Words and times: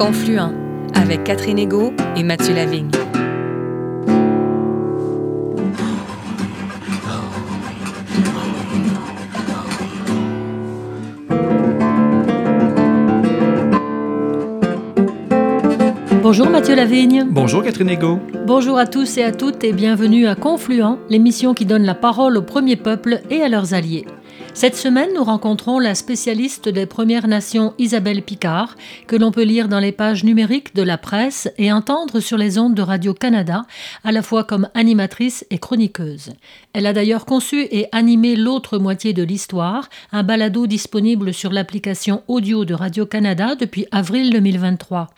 Confluent 0.00 0.56
avec 0.94 1.24
Catherine 1.24 1.58
Ego 1.58 1.92
et 2.16 2.22
Mathieu 2.22 2.54
Lavigne. 2.54 2.88
Bonjour 16.22 16.48
Mathieu 16.48 16.74
Lavigne. 16.74 17.26
Bonjour 17.28 17.62
Catherine 17.62 17.90
Ego. 17.90 18.20
Bonjour 18.46 18.78
à 18.78 18.86
tous 18.86 19.18
et 19.18 19.22
à 19.22 19.32
toutes 19.32 19.62
et 19.64 19.74
bienvenue 19.74 20.26
à 20.28 20.34
Confluent, 20.34 20.96
l'émission 21.10 21.52
qui 21.52 21.66
donne 21.66 21.84
la 21.84 21.94
parole 21.94 22.38
aux 22.38 22.42
premiers 22.42 22.76
peuples 22.76 23.20
et 23.28 23.42
à 23.42 23.50
leurs 23.50 23.74
alliés. 23.74 24.06
Cette 24.52 24.76
semaine, 24.76 25.10
nous 25.14 25.24
rencontrons 25.24 25.78
la 25.78 25.94
spécialiste 25.94 26.68
des 26.68 26.86
Premières 26.86 27.28
Nations 27.28 27.72
Isabelle 27.78 28.22
Picard, 28.22 28.76
que 29.06 29.16
l'on 29.16 29.30
peut 29.30 29.44
lire 29.44 29.68
dans 29.68 29.78
les 29.78 29.92
pages 29.92 30.24
numériques 30.24 30.74
de 30.74 30.82
la 30.82 30.98
presse 30.98 31.48
et 31.56 31.72
entendre 31.72 32.20
sur 32.20 32.36
les 32.36 32.58
ondes 32.58 32.74
de 32.74 32.82
Radio-Canada, 32.82 33.62
à 34.04 34.12
la 34.12 34.22
fois 34.22 34.44
comme 34.44 34.68
animatrice 34.74 35.46
et 35.50 35.58
chroniqueuse. 35.58 36.32
Elle 36.72 36.86
a 36.86 36.92
d'ailleurs 36.92 37.26
conçu 37.26 37.66
et 37.70 37.86
animé 37.92 38.36
l'autre 38.36 38.78
moitié 38.78 39.12
de 39.12 39.22
l'histoire, 39.22 39.88
un 40.12 40.22
balado 40.22 40.66
disponible 40.66 41.32
sur 41.32 41.52
l'application 41.52 42.22
audio 42.28 42.64
de 42.64 42.74
Radio-Canada 42.74 43.54
depuis 43.54 43.86
avril 43.92 44.30
2023. 44.30 45.08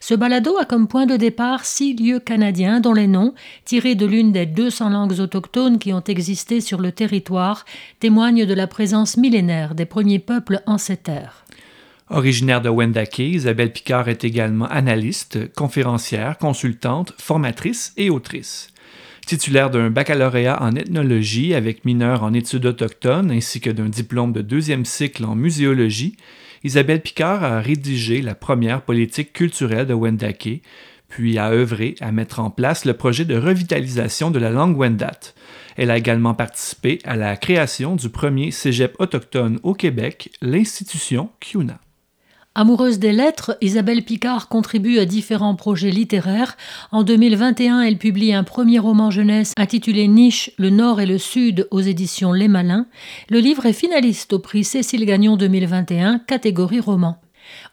Ce 0.00 0.14
balado 0.14 0.56
a 0.58 0.64
comme 0.64 0.88
point 0.88 1.06
de 1.06 1.16
départ 1.16 1.64
six 1.64 1.94
lieux 1.94 2.20
canadiens 2.20 2.80
dont 2.80 2.92
les 2.92 3.06
noms, 3.06 3.34
tirés 3.64 3.94
de 3.94 4.06
l'une 4.06 4.32
des 4.32 4.46
200 4.46 4.90
langues 4.90 5.20
autochtones 5.20 5.78
qui 5.78 5.92
ont 5.92 6.04
existé 6.06 6.60
sur 6.60 6.80
le 6.80 6.92
territoire, 6.92 7.64
témoignent 8.00 8.46
de 8.46 8.54
la 8.54 8.66
présence 8.66 9.16
millénaire 9.16 9.74
des 9.74 9.86
premiers 9.86 10.18
peuples 10.18 10.62
en 10.66 10.78
ces 10.78 10.96
terres. 10.96 11.44
Originaire 12.10 12.62
de 12.62 12.70
Wendake, 12.70 13.18
Isabelle 13.18 13.72
Picard 13.72 14.08
est 14.08 14.24
également 14.24 14.66
analyste, 14.66 15.52
conférencière, 15.54 16.38
consultante, 16.38 17.12
formatrice 17.18 17.92
et 17.98 18.08
autrice. 18.08 18.72
Titulaire 19.26 19.68
d'un 19.68 19.90
baccalauréat 19.90 20.62
en 20.62 20.74
ethnologie 20.74 21.52
avec 21.52 21.84
mineur 21.84 22.22
en 22.22 22.32
études 22.32 22.64
autochtones 22.64 23.30
ainsi 23.30 23.60
que 23.60 23.68
d'un 23.68 23.90
diplôme 23.90 24.32
de 24.32 24.40
deuxième 24.40 24.86
cycle 24.86 25.26
en 25.26 25.34
muséologie, 25.34 26.16
Isabelle 26.64 27.02
Picard 27.02 27.44
a 27.44 27.60
rédigé 27.60 28.20
la 28.22 28.34
première 28.34 28.82
politique 28.82 29.32
culturelle 29.32 29.86
de 29.86 29.94
Wendake, 29.94 30.62
puis 31.08 31.38
a 31.38 31.50
œuvré 31.50 31.94
à 32.00 32.12
mettre 32.12 32.40
en 32.40 32.50
place 32.50 32.84
le 32.84 32.94
projet 32.94 33.24
de 33.24 33.36
revitalisation 33.36 34.30
de 34.30 34.38
la 34.38 34.50
langue 34.50 34.76
Wendat. 34.76 35.34
Elle 35.76 35.90
a 35.90 35.96
également 35.96 36.34
participé 36.34 36.98
à 37.04 37.16
la 37.16 37.36
création 37.36 37.96
du 37.96 38.08
premier 38.08 38.50
cégep 38.50 38.96
autochtone 38.98 39.58
au 39.62 39.74
Québec, 39.74 40.30
l'institution 40.42 41.30
CUNA. 41.40 41.78
Amoureuse 42.60 42.98
des 42.98 43.12
lettres, 43.12 43.56
Isabelle 43.60 44.02
Picard 44.02 44.48
contribue 44.48 44.98
à 44.98 45.04
différents 45.04 45.54
projets 45.54 45.92
littéraires. 45.92 46.56
En 46.90 47.04
2021, 47.04 47.82
elle 47.82 47.98
publie 47.98 48.32
un 48.32 48.42
premier 48.42 48.80
roman 48.80 49.12
jeunesse 49.12 49.52
intitulé 49.56 50.08
Niche, 50.08 50.50
le 50.58 50.70
Nord 50.70 51.00
et 51.00 51.06
le 51.06 51.18
Sud 51.18 51.68
aux 51.70 51.78
éditions 51.78 52.32
Les 52.32 52.48
Malins. 52.48 52.86
Le 53.30 53.38
livre 53.38 53.66
est 53.66 53.72
finaliste 53.72 54.32
au 54.32 54.40
prix 54.40 54.64
Cécile 54.64 55.06
Gagnon 55.06 55.36
2021, 55.36 56.18
catégorie 56.18 56.80
roman. 56.80 57.20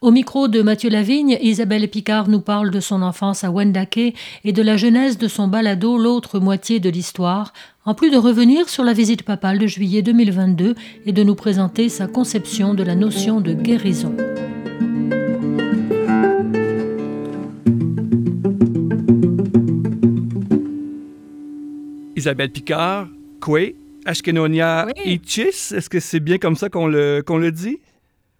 Au 0.01 0.11
micro 0.11 0.47
de 0.47 0.61
Mathieu 0.61 0.91
Lavigne, 0.91 1.39
Isabelle 1.41 1.89
Picard 1.89 2.29
nous 2.29 2.41
parle 2.41 2.69
de 2.69 2.79
son 2.79 3.01
enfance 3.01 3.43
à 3.43 3.49
Wendake 3.49 4.13
et 4.43 4.51
de 4.53 4.61
la 4.61 4.77
genèse 4.77 5.17
de 5.17 5.27
son 5.27 5.47
balado 5.47 5.97
L'autre 5.97 6.39
moitié 6.39 6.79
de 6.79 6.91
l'histoire, 6.91 7.53
en 7.85 7.95
plus 7.95 8.11
de 8.11 8.17
revenir 8.17 8.69
sur 8.69 8.83
la 8.83 8.93
visite 8.93 9.23
papale 9.23 9.57
de 9.57 9.65
juillet 9.65 10.03
2022 10.03 10.75
et 11.07 11.11
de 11.11 11.23
nous 11.23 11.35
présenter 11.35 11.89
sa 11.89 12.05
conception 12.05 12.75
de 12.75 12.83
la 12.83 12.93
notion 12.93 13.41
de 13.41 13.53
guérison. 13.53 14.15
Isabelle 22.15 22.51
Picard, 22.51 23.07
Kwe, 23.41 23.75
Ashkenonia 24.05 24.87
Ichis. 25.03 25.73
Est-ce 25.73 25.89
que 25.89 25.99
c'est 25.99 26.19
bien 26.19 26.37
comme 26.37 26.55
ça 26.55 26.69
qu'on 26.69 26.87
le, 26.87 27.21
qu'on 27.25 27.37
le 27.37 27.51
dit? 27.51 27.79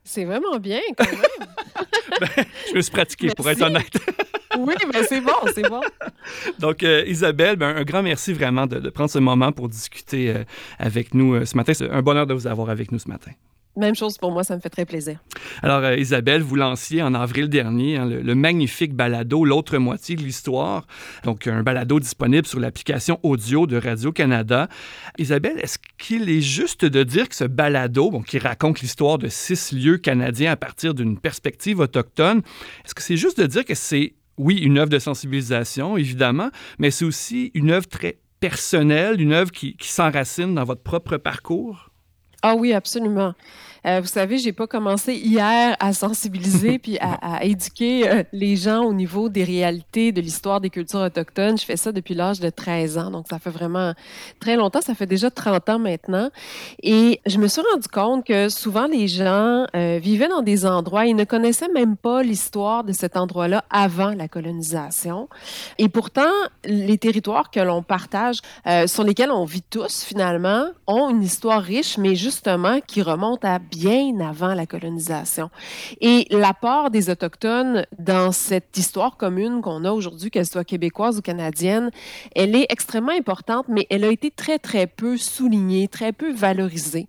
C'est 0.04 0.24
vraiment 0.24 0.60
bien, 0.60 0.80
quand 0.98 1.12
même. 1.12 1.50
Ben, 2.22 2.28
je 2.70 2.76
me 2.76 2.82
suis 2.82 2.92
pratiqué, 2.92 3.30
pour 3.36 3.50
être 3.50 3.62
honnête. 3.62 3.92
oui, 4.58 4.76
mais 4.86 4.94
ben, 4.94 5.06
c'est 5.10 5.22
bon, 5.22 5.34
c'est 5.54 5.68
bon. 5.68 5.82
Donc, 6.60 6.84
euh, 6.84 7.04
Isabelle, 7.08 7.56
ben, 7.56 7.76
un 7.76 7.84
grand 7.84 8.04
merci 8.04 8.32
vraiment 8.32 8.68
de, 8.68 8.90
prendre 8.90 9.10
ce 9.10 9.20
moment 9.20 9.52
pour 9.52 9.68
discuter 9.68 10.30
euh, 10.30 10.44
avec 10.78 11.14
nous 11.14 11.34
euh, 11.34 11.46
ce 11.46 11.58
matin. 11.58 11.74
C'est 11.74 11.90
un 11.90 12.02
bonheur 12.04 12.28
de 12.28 12.34
vous 12.34 12.46
avoir 12.48 12.70
avec 12.70 12.92
nous 12.92 13.00
ce 13.00 13.10
matin. 13.10 13.32
Même 13.78 13.96
chose 13.96 14.18
pour 14.18 14.32
moi, 14.32 14.46
ça 14.46 14.56
me 14.56 14.62
fait 14.62 14.70
très 14.70 14.86
plaisir. 14.86 15.20
Alors, 15.62 15.84
euh, 15.84 15.98
Isabelle, 15.98 16.42
vous 16.42 16.56
lanciez 16.56 17.02
en 17.02 17.14
avril 17.14 17.50
dernier 17.50 17.98
hein, 17.98 18.06
le, 18.06 18.36
magnifique 18.36 18.94
balado 18.94 19.44
L'autre 19.44 19.78
moitié 19.78 20.16
de 20.16 20.22
l'histoire, 20.22 20.88
donc 21.24 21.48
un 21.48 21.62
balado 21.62 22.00
disponible 22.00 22.48
sur 22.48 22.60
l'application 22.60 23.20
audio 23.22 23.68
de 23.68 23.76
Radio-Canada. 23.76 24.70
Isabelle, 25.18 25.60
est-ce 25.60 25.78
qu'il 25.98 26.30
est 26.30 26.42
juste 26.42 26.86
de 26.86 27.04
dire 27.04 27.28
que 27.28 27.36
ce 27.36 27.44
balado, 27.44 28.22
qui 28.26 28.40
raconte 28.40 28.80
l'histoire 28.80 29.18
de 29.18 29.28
six 29.28 29.74
lieux 29.74 29.98
canadiens 29.98 30.52
à 30.52 30.56
partir 30.56 30.94
d'une 30.94 31.20
perspective 31.20 31.80
autochtone, 31.80 32.44
est-ce 32.86 32.96
que 32.96 33.02
c'est 33.02 33.18
juste 33.18 33.42
de 33.42 33.46
dire 33.46 33.66
que 33.66 33.76
c'est, 33.76 34.14
oui, 34.38 34.58
une 34.58 34.78
œuvre 34.78 34.90
de 34.90 35.00
sensibilisation, 35.00 35.98
évidemment, 35.98 36.50
mais 36.80 36.92
c'est 36.92 37.06
aussi 37.06 37.52
une 37.54 37.72
œuvre 37.72 37.88
très 37.88 38.20
personnelle, 38.40 39.20
une 39.20 39.34
œuvre 39.34 39.52
qui 39.52 39.76
s'enracine 39.82 40.56
dans 40.56 40.64
votre 40.64 40.82
propre 40.82 41.18
parcours? 41.18 41.90
Ah 42.48 42.54
oui, 42.56 42.74
absolument. 42.74 43.34
Euh, 43.86 44.00
vous 44.02 44.08
savez, 44.08 44.40
j'ai 44.40 44.52
pas 44.52 44.66
commencé 44.66 45.14
hier 45.14 45.76
à 45.80 45.94
sensibiliser 45.94 46.80
puis 46.86 46.98
à, 47.00 47.44
éduquer 47.44 48.10
euh, 48.10 48.24
les 48.32 48.56
gens 48.56 48.84
au 48.84 48.94
niveau 48.94 49.30
des 49.30 49.44
réalités 49.44 50.12
de 50.12 50.22
l'histoire 50.22 50.60
des 50.60 50.70
cultures 50.70 51.02
autochtones. 51.02 51.58
Je 51.58 51.66
fais 51.66 51.78
ça 51.78 51.92
depuis 51.92 52.16
l'âge 52.16 52.40
de 52.40 52.50
13 52.50 52.98
ans, 52.98 53.12
donc 53.12 53.28
ça 53.30 53.38
fait 53.38 53.52
vraiment 53.52 53.94
très 54.40 54.56
longtemps. 54.56 54.82
Ça 54.82 54.96
fait 54.96 55.06
déjà 55.06 55.30
30 55.30 55.70
ans 55.70 55.80
maintenant. 55.80 56.30
Et 56.82 57.22
je 57.26 57.38
me 57.38 57.48
suis 57.48 57.62
rendu 57.72 57.88
compte 57.88 58.26
que 58.26 58.50
souvent 58.50 58.88
les 58.88 59.08
gens 59.08 59.66
euh, 59.76 60.00
vivaient 60.02 60.30
dans 60.30 60.42
des 60.42 60.66
endroits, 60.66 61.06
ils 61.06 61.16
ne 61.16 61.24
connaissaient 61.24 61.70
même 61.70 61.96
pas 61.96 62.24
l'histoire 62.24 62.84
de 62.84 62.92
cet 62.92 63.18
endroit-là 63.18 63.66
avant 63.70 64.14
la 64.14 64.28
colonisation. 64.28 65.30
Et 65.78 65.90
pourtant, 65.90 66.32
les 66.64 66.98
territoires 66.98 67.52
que 67.52 67.60
l'on 67.60 67.84
partage, 67.84 68.40
sur 68.88 69.04
lesquels 69.04 69.32
on 69.32 69.46
vit 69.46 69.62
tous 69.62 70.04
finalement, 70.04 70.68
ont 70.88 71.10
une 71.10 71.22
histoire 71.22 71.62
riche, 71.62 71.98
mais 71.98 72.16
justement 72.16 72.80
qui 72.86 73.02
remonte 73.02 73.44
à 73.46 73.60
bien 73.60 73.75
avant 74.22 74.54
la 74.54 74.66
colonisation. 74.66 75.50
Et 76.02 76.28
l'apport 76.32 76.90
des 76.90 77.10
Autochtones 77.10 77.86
dans 78.00 78.32
cette 78.32 78.78
histoire 78.78 79.18
commune 79.18 79.62
qu'on 79.62 79.84
a 79.86 79.92
aujourd'hui, 79.92 80.32
qu'elle 80.32 80.46
soit 80.46 80.64
québécoise 80.64 81.20
ou 81.20 81.22
canadienne, 81.22 81.92
elle 82.36 82.56
est 82.56 82.68
extrêmement 82.70 83.12
importante, 83.12 83.66
mais 83.68 83.86
elle 83.90 84.04
a 84.04 84.12
été 84.12 84.32
très, 84.32 84.60
très 84.60 84.88
peu 84.88 85.18
soulignée, 85.18 85.88
très 85.88 86.14
peu 86.14 86.34
valorisée. 86.34 87.08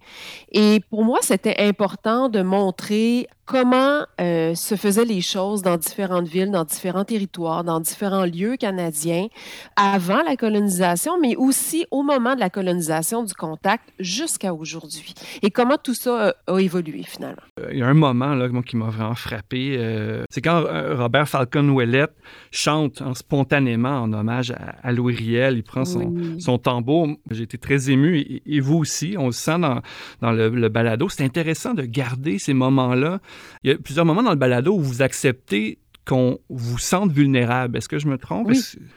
Et 0.53 0.81
pour 0.91 1.05
moi, 1.05 1.19
c'était 1.23 1.57
important 1.59 2.29
de 2.29 2.43
montrer 2.43 3.29
comment 3.47 4.05
euh, 4.21 4.55
se 4.55 4.75
faisaient 4.75 5.05
les 5.05 5.21
choses 5.21 5.63
dans 5.63 5.77
différentes 5.77 6.27
villes, 6.27 6.51
dans 6.51 6.65
différents 6.65 7.05
territoires, 7.05 7.63
dans 7.63 7.81
différents 7.81 8.25
lieux 8.25 8.57
canadiens 8.57 9.29
avant 9.77 10.23
la 10.23 10.37
colonisation, 10.37 11.19
mais 11.21 11.37
aussi 11.37 11.87
au 11.93 12.03
moment 12.03 12.35
de 12.35 12.41
la 12.41 12.51
colonisation 12.51 13.23
du 13.23 13.33
contact 13.35 13.85
jusqu'à 14.01 14.53
aujourd'hui? 14.53 15.15
Et 15.43 15.51
comment 15.51 15.77
tout 15.83 15.95
ça 15.95 16.35
a, 16.47 16.61
évolué 16.61 17.05
finalement? 17.05 17.43
Euh, 17.61 17.69
il 17.71 17.79
y 17.79 17.83
a 17.83 17.87
un 17.87 17.95
moment 17.95 18.35
là, 18.35 18.49
qui 18.67 18.77
m'a 18.77 18.87
vraiment 18.87 19.15
frappé. 19.15 19.77
Euh, 19.79 20.25
c'est 20.29 20.41
quand 20.41 20.65
Robert 20.97 21.29
Falcon 21.29 21.69
Ouellet 21.69 22.09
chante 22.51 23.01
hein, 23.01 23.15
spontanément 23.15 24.03
en 24.03 24.13
hommage 24.13 24.53
à, 24.83 24.91
Louis 24.93 25.15
Riel. 25.15 25.59
Il 25.59 25.63
prend 25.63 25.85
son, 25.85 26.13
son 26.41 26.59
tambour. 26.59 27.09
J'ai 27.31 27.45
été 27.45 27.59
très 27.59 27.91
ému 27.91 28.41
et, 28.45 28.61
vous 28.61 28.79
aussi. 28.79 29.15
On 29.19 29.27
le 29.27 29.33
sent 29.33 29.59
dans, 29.61 29.83
dans 30.21 30.33
le, 30.33 30.49
le 30.49 30.69
balado. 30.69 31.09
C'est 31.09 31.25
intéressant 31.25 31.75
de 31.75 31.83
garder 31.83 32.39
ces 32.39 32.55
moments-là 32.55 33.21
il 33.63 33.71
y 33.71 33.75
a 33.75 33.79
plusieurs 33.79 34.05
moments 34.05 34.23
dans 34.23 34.31
le 34.31 34.37
balado 34.37 34.75
où 34.75 34.81
vous 34.81 35.03
acceptez 35.03 35.79
qu'on 36.07 36.39
vous 36.49 36.79
sente 36.79 37.11
vulnérable. 37.11 37.77
Est-ce 37.77 37.89
que 37.89 37.99
je 37.99 38.07
me 38.07 38.17
trompe? 38.17 38.53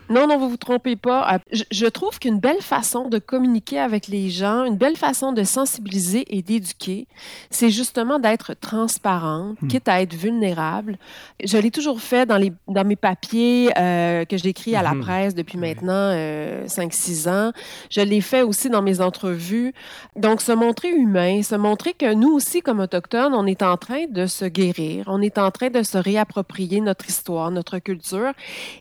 Non, 0.10 0.28
non, 0.28 0.38
vous 0.38 0.50
vous 0.50 0.58
trompez 0.58 0.96
pas. 0.96 1.40
Je, 1.52 1.86
trouve 1.88 2.20
qu'une 2.20 2.40
belle 2.40 2.62
façon 2.62 3.10
de 3.10 3.18
communiquer 3.18 3.80
avec 3.80 4.08
les 4.08 4.30
gens, 4.30 4.64
une 4.64 4.78
belle 4.78 4.96
façon 4.96 5.34
de 5.34 5.44
sensibiliser 5.44 6.26
et 6.30 6.44
d'éduquer, 6.44 7.08
c'est 7.50 7.72
justement 7.72 8.20
d'être 8.20 8.54
transparente, 8.54 9.60
hmm. 9.62 9.68
quitte 9.68 9.90
à 9.90 10.02
être 10.02 10.14
vulnérable. 10.14 10.98
Je 11.44 11.58
l'ai 11.58 11.72
toujours 11.72 12.00
fait 12.00 12.28
dans, 12.28 12.38
les, 12.38 12.54
dans 12.68 12.86
mes 12.86 12.96
papiers 12.96 13.72
euh, 13.78 14.24
que 14.26 14.38
j'écris 14.38 14.76
à 14.76 14.84
la 14.84 14.94
hmm. 14.94 15.02
presse 15.02 15.36
depuis 15.36 15.58
maintenant 15.58 16.12
euh, 16.14 16.68
5-6 16.68 17.28
ans. 17.28 17.52
Je 17.90 18.02
l'ai 18.02 18.22
fait 18.22 18.44
aussi 18.44 18.70
dans 18.70 18.84
mes 18.84 19.02
entrevues. 19.02 19.74
Donc, 20.16 20.42
se 20.42 20.52
montrer 20.52 20.90
humain, 20.90 21.42
se 21.42 21.56
montrer 21.56 21.94
que 21.94 22.14
nous 22.14 22.34
aussi, 22.34 22.62
comme 22.62 22.80
Autochtones, 22.80 23.34
on 23.34 23.48
est 23.48 23.64
en 23.64 23.78
train 23.78 24.06
de 24.08 24.28
se 24.28 24.46
guérir, 24.46 25.06
on 25.08 25.22
est 25.22 25.40
en 25.40 25.50
train 25.50 25.70
de 25.70 25.82
se 25.82 25.98
réapproprier 25.98 26.82
notre 26.82 26.99
notre 27.00 27.10
histoire, 27.10 27.52
notre 27.52 27.80
culture. 27.80 28.34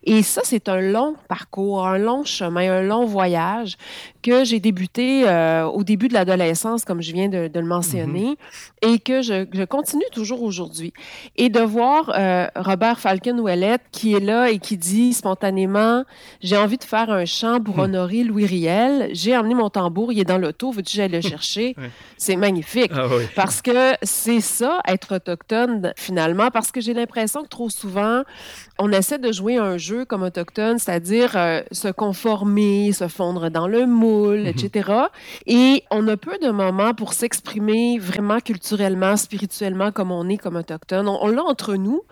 Et 0.02 0.22
ça, 0.22 0.42
c'est 0.44 0.68
un 0.68 0.80
long 0.80 1.14
parcours, 1.28 1.86
un 1.86 1.98
long 1.98 2.24
chemin, 2.24 2.70
un 2.70 2.82
long 2.82 3.06
voyage 3.06 3.76
que 4.22 4.44
j'ai 4.44 4.60
débuté 4.60 5.28
euh, 5.28 5.64
au 5.64 5.84
début 5.84 6.08
de 6.08 6.14
l'adolescence, 6.14 6.84
comme 6.84 7.02
je 7.02 7.12
viens 7.12 7.28
de, 7.28 7.50
le 7.52 7.66
mentionner, 7.66 8.36
mm-hmm. 8.82 8.94
et 8.94 8.98
que 8.98 9.22
je, 9.22 9.64
continue 9.64 10.04
toujours 10.12 10.42
aujourd'hui. 10.42 10.92
Et 11.36 11.48
de 11.48 11.60
voir 11.60 12.12
euh, 12.16 12.46
Robert 12.56 13.00
Falcon-Ouellette 13.00 13.82
qui 13.92 14.14
est 14.14 14.20
là 14.20 14.50
et 14.50 14.58
qui 14.58 14.76
dit 14.76 15.12
spontanément 15.12 16.04
J'ai 16.40 16.56
envie 16.56 16.78
de 16.78 16.84
faire 16.84 17.10
un 17.10 17.24
chant 17.24 17.60
pour 17.60 17.76
mm. 17.76 17.80
honorer 17.80 18.24
Louis 18.24 18.46
Riel. 18.46 19.10
J'ai 19.12 19.36
emmené 19.36 19.54
mon 19.54 19.70
tambour, 19.70 20.12
il 20.12 20.20
est 20.20 20.24
dans 20.24 20.38
l'auto, 20.38 20.70
veux-tu 20.70 20.92
que 20.92 20.96
j'aille 20.96 21.10
le 21.10 21.20
chercher? 21.28 21.76
C'est 22.16 22.36
magnifique. 22.36 22.92
Ah 22.94 23.06
parce 23.34 23.62
que 23.62 23.94
c'est 24.02 24.40
ça, 24.40 24.80
être 24.86 25.16
autochtone, 25.16 25.92
finalement, 25.96 26.50
parce 26.50 26.72
que 26.72 26.80
j'ai 26.80 26.94
l'impression 26.94 27.42
que 27.42 27.48
trop 27.48 27.70
souvent, 27.70 28.22
on 28.78 28.92
essaie 28.92 29.18
de 29.18 29.32
jouer 29.32 29.56
un 29.56 29.76
jeu 29.76 30.04
comme 30.04 30.22
autochtone, 30.22 30.78
c'est-à-dire 30.78 31.32
euh, 31.36 31.62
se 31.72 31.88
conformer, 31.88 32.92
se 32.92 33.08
fondre 33.08 33.50
dans 33.50 33.66
le 33.66 33.86
mhm. 34.26 34.46
etc. 34.46 34.90
Et 35.46 35.84
on 35.90 36.06
a 36.08 36.16
peu 36.16 36.38
de 36.38 36.50
moments 36.50 36.94
pour 36.94 37.12
s'exprimer 37.12 37.98
vraiment 37.98 38.40
culturellement, 38.40 39.16
spirituellement 39.16 39.92
comme 39.92 40.12
on 40.12 40.28
est 40.28 40.38
comme 40.38 40.56
autochtone. 40.56 41.08
on 41.08 41.28
l'a 41.28 41.42
entre 41.42 41.74
nous, 41.76 42.02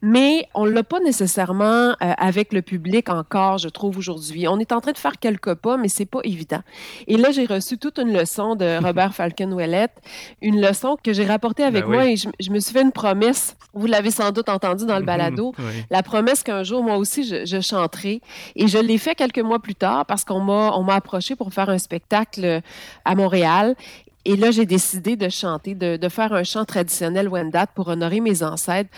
mais 0.00 0.46
on 0.54 0.66
ne 0.66 0.70
l'a 0.70 0.84
pas 0.84 1.00
nécessairement 1.00 1.90
euh, 1.90 1.94
avec 2.00 2.52
le 2.52 2.62
public 2.62 3.08
encore, 3.08 3.58
je 3.58 3.68
trouve, 3.68 3.98
aujourd'hui. 3.98 4.46
On 4.46 4.58
est 4.58 4.72
en 4.72 4.80
train 4.80 4.92
de 4.92 4.98
faire 4.98 5.18
quelques 5.18 5.54
pas, 5.54 5.76
mais 5.76 5.88
c'est 5.88 6.06
pas 6.06 6.20
évident. 6.24 6.60
Et 7.06 7.16
là, 7.16 7.30
j'ai 7.30 7.46
reçu 7.46 7.78
toute 7.78 7.98
une 7.98 8.12
leçon 8.12 8.54
de 8.54 8.82
Robert 8.84 9.14
Falcon-Ouellette, 9.14 9.96
une 10.40 10.60
leçon 10.60 10.96
que 11.02 11.12
j'ai 11.12 11.26
rapportée 11.26 11.64
avec 11.64 11.84
ben 11.84 11.90
moi 11.90 12.06
et 12.06 12.16
je, 12.16 12.50
me 12.50 12.60
suis 12.60 12.72
fait 12.72 12.82
une 12.82 12.92
promesse. 12.92 13.56
Vous 13.74 13.86
l'avez 13.86 14.10
sans 14.10 14.30
doute 14.30 14.48
entendu 14.48 14.86
dans 14.86 14.96
le 14.96 15.00
mhm, 15.00 15.06
balado. 15.06 15.54
La 15.90 16.02
promesse 16.02 16.42
qu'un 16.42 16.62
jour, 16.62 16.82
moi 16.82 16.96
aussi, 16.96 17.24
je, 17.24 17.44
je 17.44 17.60
chanterai. 17.60 18.20
Et 18.56 18.68
je 18.68 18.78
l'ai 18.78 18.98
fait 18.98 19.14
quelques 19.14 19.38
mois 19.40 19.58
plus 19.58 19.74
tard 19.74 20.06
parce 20.06 20.24
qu'on 20.24 20.40
m'a, 20.40 20.94
approché 20.94 21.36
pour 21.36 21.52
faire 21.52 21.68
un 21.68 21.78
spectacle 21.78 22.60
à 23.04 23.14
Montréal. 23.14 23.76
Et 24.24 24.36
là, 24.36 24.50
j'ai 24.50 24.66
décidé 24.66 25.16
de 25.16 25.28
chanter, 25.28 25.74
de, 25.74 26.08
faire 26.08 26.32
un 26.32 26.42
chant 26.42 26.64
traditionnel 26.64 27.28
Wendat 27.28 27.68
pour 27.68 27.88
honorer 27.88 28.20
mes 28.20 28.42
ancêtres. 28.42 28.90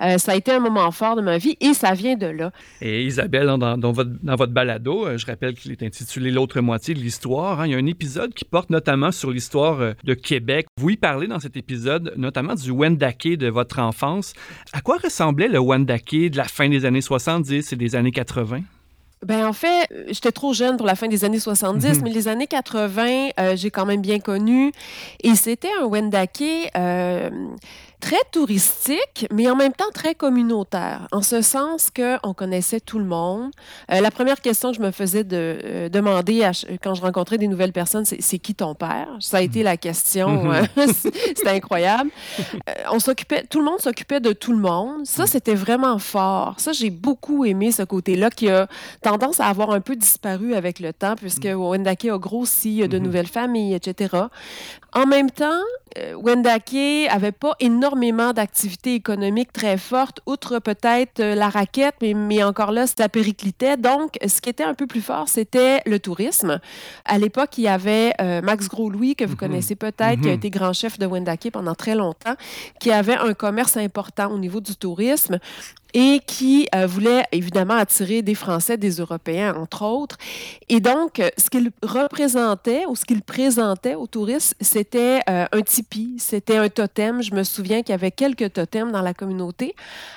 Euh, 0.00 0.18
ça 0.18 0.32
a 0.32 0.34
été 0.36 0.52
un 0.52 0.60
moment 0.60 0.90
fort 0.90 1.16
de 1.16 1.22
ma 1.22 1.38
vie 1.38 1.56
et 1.60 1.74
ça 1.74 1.94
vient 1.94 2.16
de 2.16 2.26
là. 2.26 2.52
Et 2.80 3.04
Isabelle, 3.04 3.46
dans, 3.58 3.92
votre, 3.92 4.10
dans 4.22 4.36
votre 4.36 4.52
balado, 4.52 5.06
euh, 5.06 5.18
je 5.18 5.26
rappelle 5.26 5.54
qu'il 5.54 5.72
est 5.72 5.82
intitulé 5.82 6.30
L'autre 6.30 6.60
moitié 6.60 6.94
de 6.94 7.00
l'histoire. 7.00 7.60
Hein. 7.60 7.66
il 7.66 7.72
y 7.72 7.74
a 7.74 7.78
un 7.78 7.86
épisode 7.86 8.32
qui 8.34 8.44
porte 8.44 8.70
notamment 8.70 9.12
sur 9.12 9.30
l'histoire 9.30 9.80
euh, 9.80 9.92
de 10.04 10.14
Québec. 10.14 10.66
Vous 10.78 10.90
y 10.90 10.96
parlez 10.96 11.26
dans 11.26 11.40
cet 11.40 11.56
épisode 11.56 12.14
notamment 12.16 12.54
du 12.54 12.70
Wendake 12.70 13.36
de 13.36 13.48
votre 13.48 13.80
enfance. 13.80 14.32
À 14.72 14.80
quoi 14.80 14.98
ressemblait 15.02 15.48
le 15.48 15.58
Wendake 15.58 16.30
de 16.30 16.36
la 16.36 16.44
fin 16.44 16.68
des 16.68 16.84
années 16.84 17.00
70 17.00 17.72
et 17.72 17.76
des 17.76 17.96
années 17.96 18.12
80? 18.12 18.62
Ben 19.26 19.46
en 19.46 19.52
fait, 19.52 19.88
euh, 19.90 20.04
j'étais 20.08 20.30
trop 20.30 20.52
jeune 20.52 20.76
pour 20.76 20.86
la 20.86 20.94
fin 20.94 21.08
des 21.08 21.24
années 21.24 21.40
70, 21.40 21.98
mhm. 21.98 22.04
mais 22.04 22.10
les 22.10 22.28
années 22.28 22.46
80, 22.46 23.30
euh, 23.38 23.56
j'ai 23.56 23.70
quand 23.70 23.86
même 23.86 24.00
bien 24.00 24.20
connu. 24.20 24.72
Et 25.22 25.34
c'était 25.34 25.70
un 25.82 25.86
Wendake 25.86 26.70
euh, 26.76 27.30
très 28.00 28.16
touristique, 28.30 29.26
mais 29.32 29.50
en 29.50 29.56
même 29.56 29.72
temps 29.72 29.90
très 29.92 30.14
communautaire, 30.14 31.08
en 31.12 31.22
ce 31.22 31.42
sens 31.42 31.90
qu'on 31.90 32.32
connaissait 32.32 32.80
tout 32.80 32.98
le 32.98 33.04
monde. 33.04 33.50
Euh, 33.90 34.00
la 34.00 34.10
première 34.10 34.40
question 34.40 34.70
que 34.70 34.76
je 34.76 34.82
me 34.82 34.90
faisais 34.90 35.24
de, 35.24 35.58
euh, 35.64 35.88
demander 35.88 36.48
quand 36.82 36.94
je 36.94 37.02
rencontrais 37.02 37.38
des 37.38 37.48
nouvelles 37.48 37.72
personnes, 37.72 38.04
c'est 38.04 38.38
qui 38.38 38.54
ton 38.54 38.74
père? 38.74 39.08
Ça 39.20 39.38
a 39.38 39.40
été 39.40 39.62
la 39.62 39.76
question. 39.76 40.28
Mhm. 40.38 40.68
Euh, 40.78 40.86
c'était 40.94 41.50
incroyable. 41.50 42.10
on 42.92 42.98
s'occupait, 43.00 43.44
tout 43.44 43.58
le 43.58 43.64
monde 43.64 43.80
s'occupait 43.80 44.20
de 44.20 44.32
tout 44.32 44.52
le 44.52 44.58
monde. 44.58 45.04
Ça, 45.04 45.22
mhm. 45.22 45.28
c'était 45.28 45.54
vraiment 45.54 45.98
fort. 45.98 46.54
Ça, 46.58 46.72
j'ai 46.72 46.90
beaucoup 46.90 47.44
aimé 47.44 47.72
ce 47.72 47.82
côté-là 47.82 48.30
qui 48.30 48.48
a 48.48 48.68
tendance 49.02 49.40
à 49.40 49.46
avoir 49.46 49.70
un 49.70 49.80
peu 49.80 49.96
disparu 49.96 50.54
avec 50.54 50.80
le 50.80 50.92
temps, 50.92 51.16
puisque. 51.16 51.48
Wendake 51.48 52.06
a 52.06 52.18
grossi, 52.18 52.70
il 52.70 52.76
y 52.76 52.82
a 52.82 52.88
de 52.88 52.98
nouvelles 52.98 53.26
familles, 53.26 53.74
etc. 53.74 54.16
En 54.92 55.06
même 55.06 55.30
temps, 55.30 55.62
Wendake 56.14 57.08
avait 57.10 57.32
pas 57.32 57.54
énormément 57.60 57.87
énormément 57.88 58.34
d'activités 58.34 58.94
économiques 58.94 59.52
très 59.52 59.78
fortes, 59.78 60.20
outre 60.26 60.58
peut-être 60.58 61.20
euh, 61.20 61.34
la 61.34 61.48
raquette, 61.48 61.94
mais, 62.02 62.12
mais 62.12 62.42
encore 62.42 62.70
là, 62.70 62.86
ça 62.86 63.08
périclitait. 63.08 63.78
Donc, 63.78 64.18
ce 64.26 64.42
qui 64.42 64.50
était 64.50 64.64
un 64.64 64.74
peu 64.74 64.86
plus 64.86 65.00
fort, 65.00 65.28
c'était 65.28 65.80
le 65.86 65.98
tourisme. 65.98 66.60
À 67.06 67.18
l'époque, 67.18 67.56
il 67.56 67.62
y 67.62 67.68
avait 67.68 68.12
euh, 68.20 68.42
Max 68.42 68.68
Gros-Louis, 68.68 69.16
que 69.16 69.24
vous 69.24 69.32
mhm. 69.32 69.38
connaissez 69.38 69.74
peut-être, 69.74 70.20
qui 70.20 70.28
a 70.28 70.32
mhm. 70.32 70.38
été 70.38 70.50
grand 70.50 70.74
chef 70.74 70.98
de 70.98 71.06
Wendake 71.06 71.50
pendant 71.50 71.74
très 71.74 71.94
longtemps, 71.94 72.34
qui 72.78 72.90
avait 72.90 73.16
un 73.16 73.32
commerce 73.32 73.78
important 73.78 74.30
au 74.32 74.38
niveau 74.38 74.60
du 74.60 74.76
tourisme 74.76 75.38
et 75.94 76.20
qui 76.26 76.68
euh, 76.74 76.86
voulait 76.86 77.24
évidemment 77.32 77.74
attirer 77.74 78.22
des 78.22 78.34
Français, 78.34 78.76
des 78.76 78.96
Européens, 78.96 79.54
entre 79.56 79.84
autres. 79.84 80.16
Et 80.68 80.80
donc, 80.80 81.20
euh, 81.20 81.28
ce 81.38 81.50
qu'il 81.50 81.70
représentait 81.82 82.84
ou 82.86 82.96
ce 82.96 83.04
qu'il 83.04 83.22
présentait 83.22 83.94
aux 83.94 84.06
touristes, 84.06 84.54
c'était 84.60 85.20
euh, 85.28 85.46
un 85.50 85.62
tipi, 85.62 86.16
c'était 86.18 86.58
un 86.58 86.68
totem. 86.68 87.22
Je 87.22 87.34
me 87.34 87.42
souviens 87.42 87.82
qu'il 87.82 87.92
y 87.92 87.94
avait 87.94 88.10
quelques 88.10 88.52
totems 88.52 88.92
dans 88.92 89.02
la 89.02 89.14
communauté, 89.14 89.74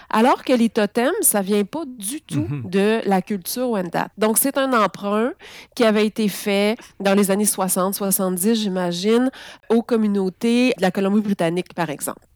alors 0.10 0.44
que 0.44 0.54
les 0.54 0.70
totems, 0.70 1.12
ça 1.22 1.42
vient 1.42 1.64
pas 1.64 1.84
du 1.86 2.22
tout 2.22 2.48
mhm. 2.50 2.70
de 2.70 3.02
la 3.06 3.22
culture 3.22 3.70
Wendat. 3.70 4.10
Donc, 4.18 4.38
c'est 4.38 4.58
un 4.58 4.74
emprunt 4.74 5.32
qui 5.76 5.84
avait 5.84 6.06
été 6.06 6.28
fait 6.28 6.78
dans 7.00 7.14
les 7.14 7.32
années 7.32 7.46
60, 7.46 7.96
70, 7.96 8.56
j'imagine, 8.56 9.32
aux 9.70 9.82
communautés 9.82 10.74
de 10.78 10.82
la 10.82 10.92
Colombie-Britannique, 10.92 11.74
par 11.74 11.90
exemple. 11.90 12.31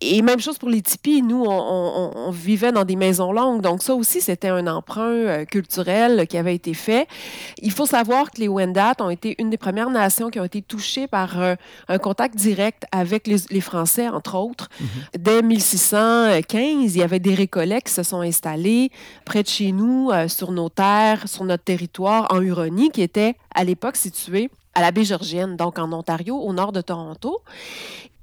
Et 0.00 0.22
même 0.22 0.40
chose 0.40 0.58
pour 0.58 0.68
les 0.68 0.82
tipis. 0.82 1.22
Nous, 1.22 1.44
on, 1.46 2.30
vivait 2.30 2.72
dans 2.72 2.84
des 2.84 2.96
maisons 2.96 3.32
longues. 3.32 3.60
Donc, 3.60 3.82
ça 3.82 3.94
aussi, 3.94 4.20
c'était 4.20 4.48
un 4.48 4.66
emprunt 4.66 5.02
euh, 5.02 5.44
culturel 5.44 6.26
qui 6.26 6.36
avait 6.36 6.54
été 6.54 6.74
fait. 6.74 7.06
Il 7.62 7.70
faut 7.70 7.86
savoir 7.86 8.30
que 8.30 8.40
les 8.40 8.48
Wendat 8.48 8.94
ont 9.00 9.10
été 9.10 9.34
une 9.38 9.50
des 9.50 9.56
premières 9.56 9.90
nations 9.90 10.30
qui 10.30 10.40
ont 10.40 10.44
été 10.44 10.62
touchées 10.62 11.06
par 11.06 11.40
euh, 11.40 11.54
un 11.88 11.98
contact 11.98 12.36
direct 12.36 12.84
avec 12.92 13.26
les, 13.26 13.60
Français, 13.60 14.08
entre 14.08 14.36
autres. 14.36 14.68
Mhm. 14.80 14.86
Dès 15.18 15.42
1615, 15.42 16.94
il 16.94 16.98
y 16.98 17.02
avait 17.02 17.20
des 17.20 17.34
récollets 17.34 17.80
qui 17.82 17.92
se 17.92 18.02
sont 18.02 18.20
installés 18.20 18.90
près 19.24 19.42
de 19.42 19.48
chez 19.48 19.72
nous, 19.72 20.10
euh, 20.12 20.28
sur 20.28 20.52
nos 20.52 20.68
terres, 20.68 21.28
sur 21.28 21.44
notre 21.44 21.64
territoire, 21.64 22.26
en 22.30 22.40
Huronie, 22.40 22.90
qui 22.90 23.02
était 23.02 23.36
à 23.54 23.64
l'époque 23.64 23.96
située 23.96 24.50
à 24.74 24.80
la 24.80 24.90
baie 24.90 25.04
Georgienne, 25.04 25.56
donc 25.56 25.78
en 25.78 25.92
Ontario, 25.92 26.36
au 26.36 26.52
nord 26.52 26.72
de 26.72 26.80
Toronto. 26.80 27.42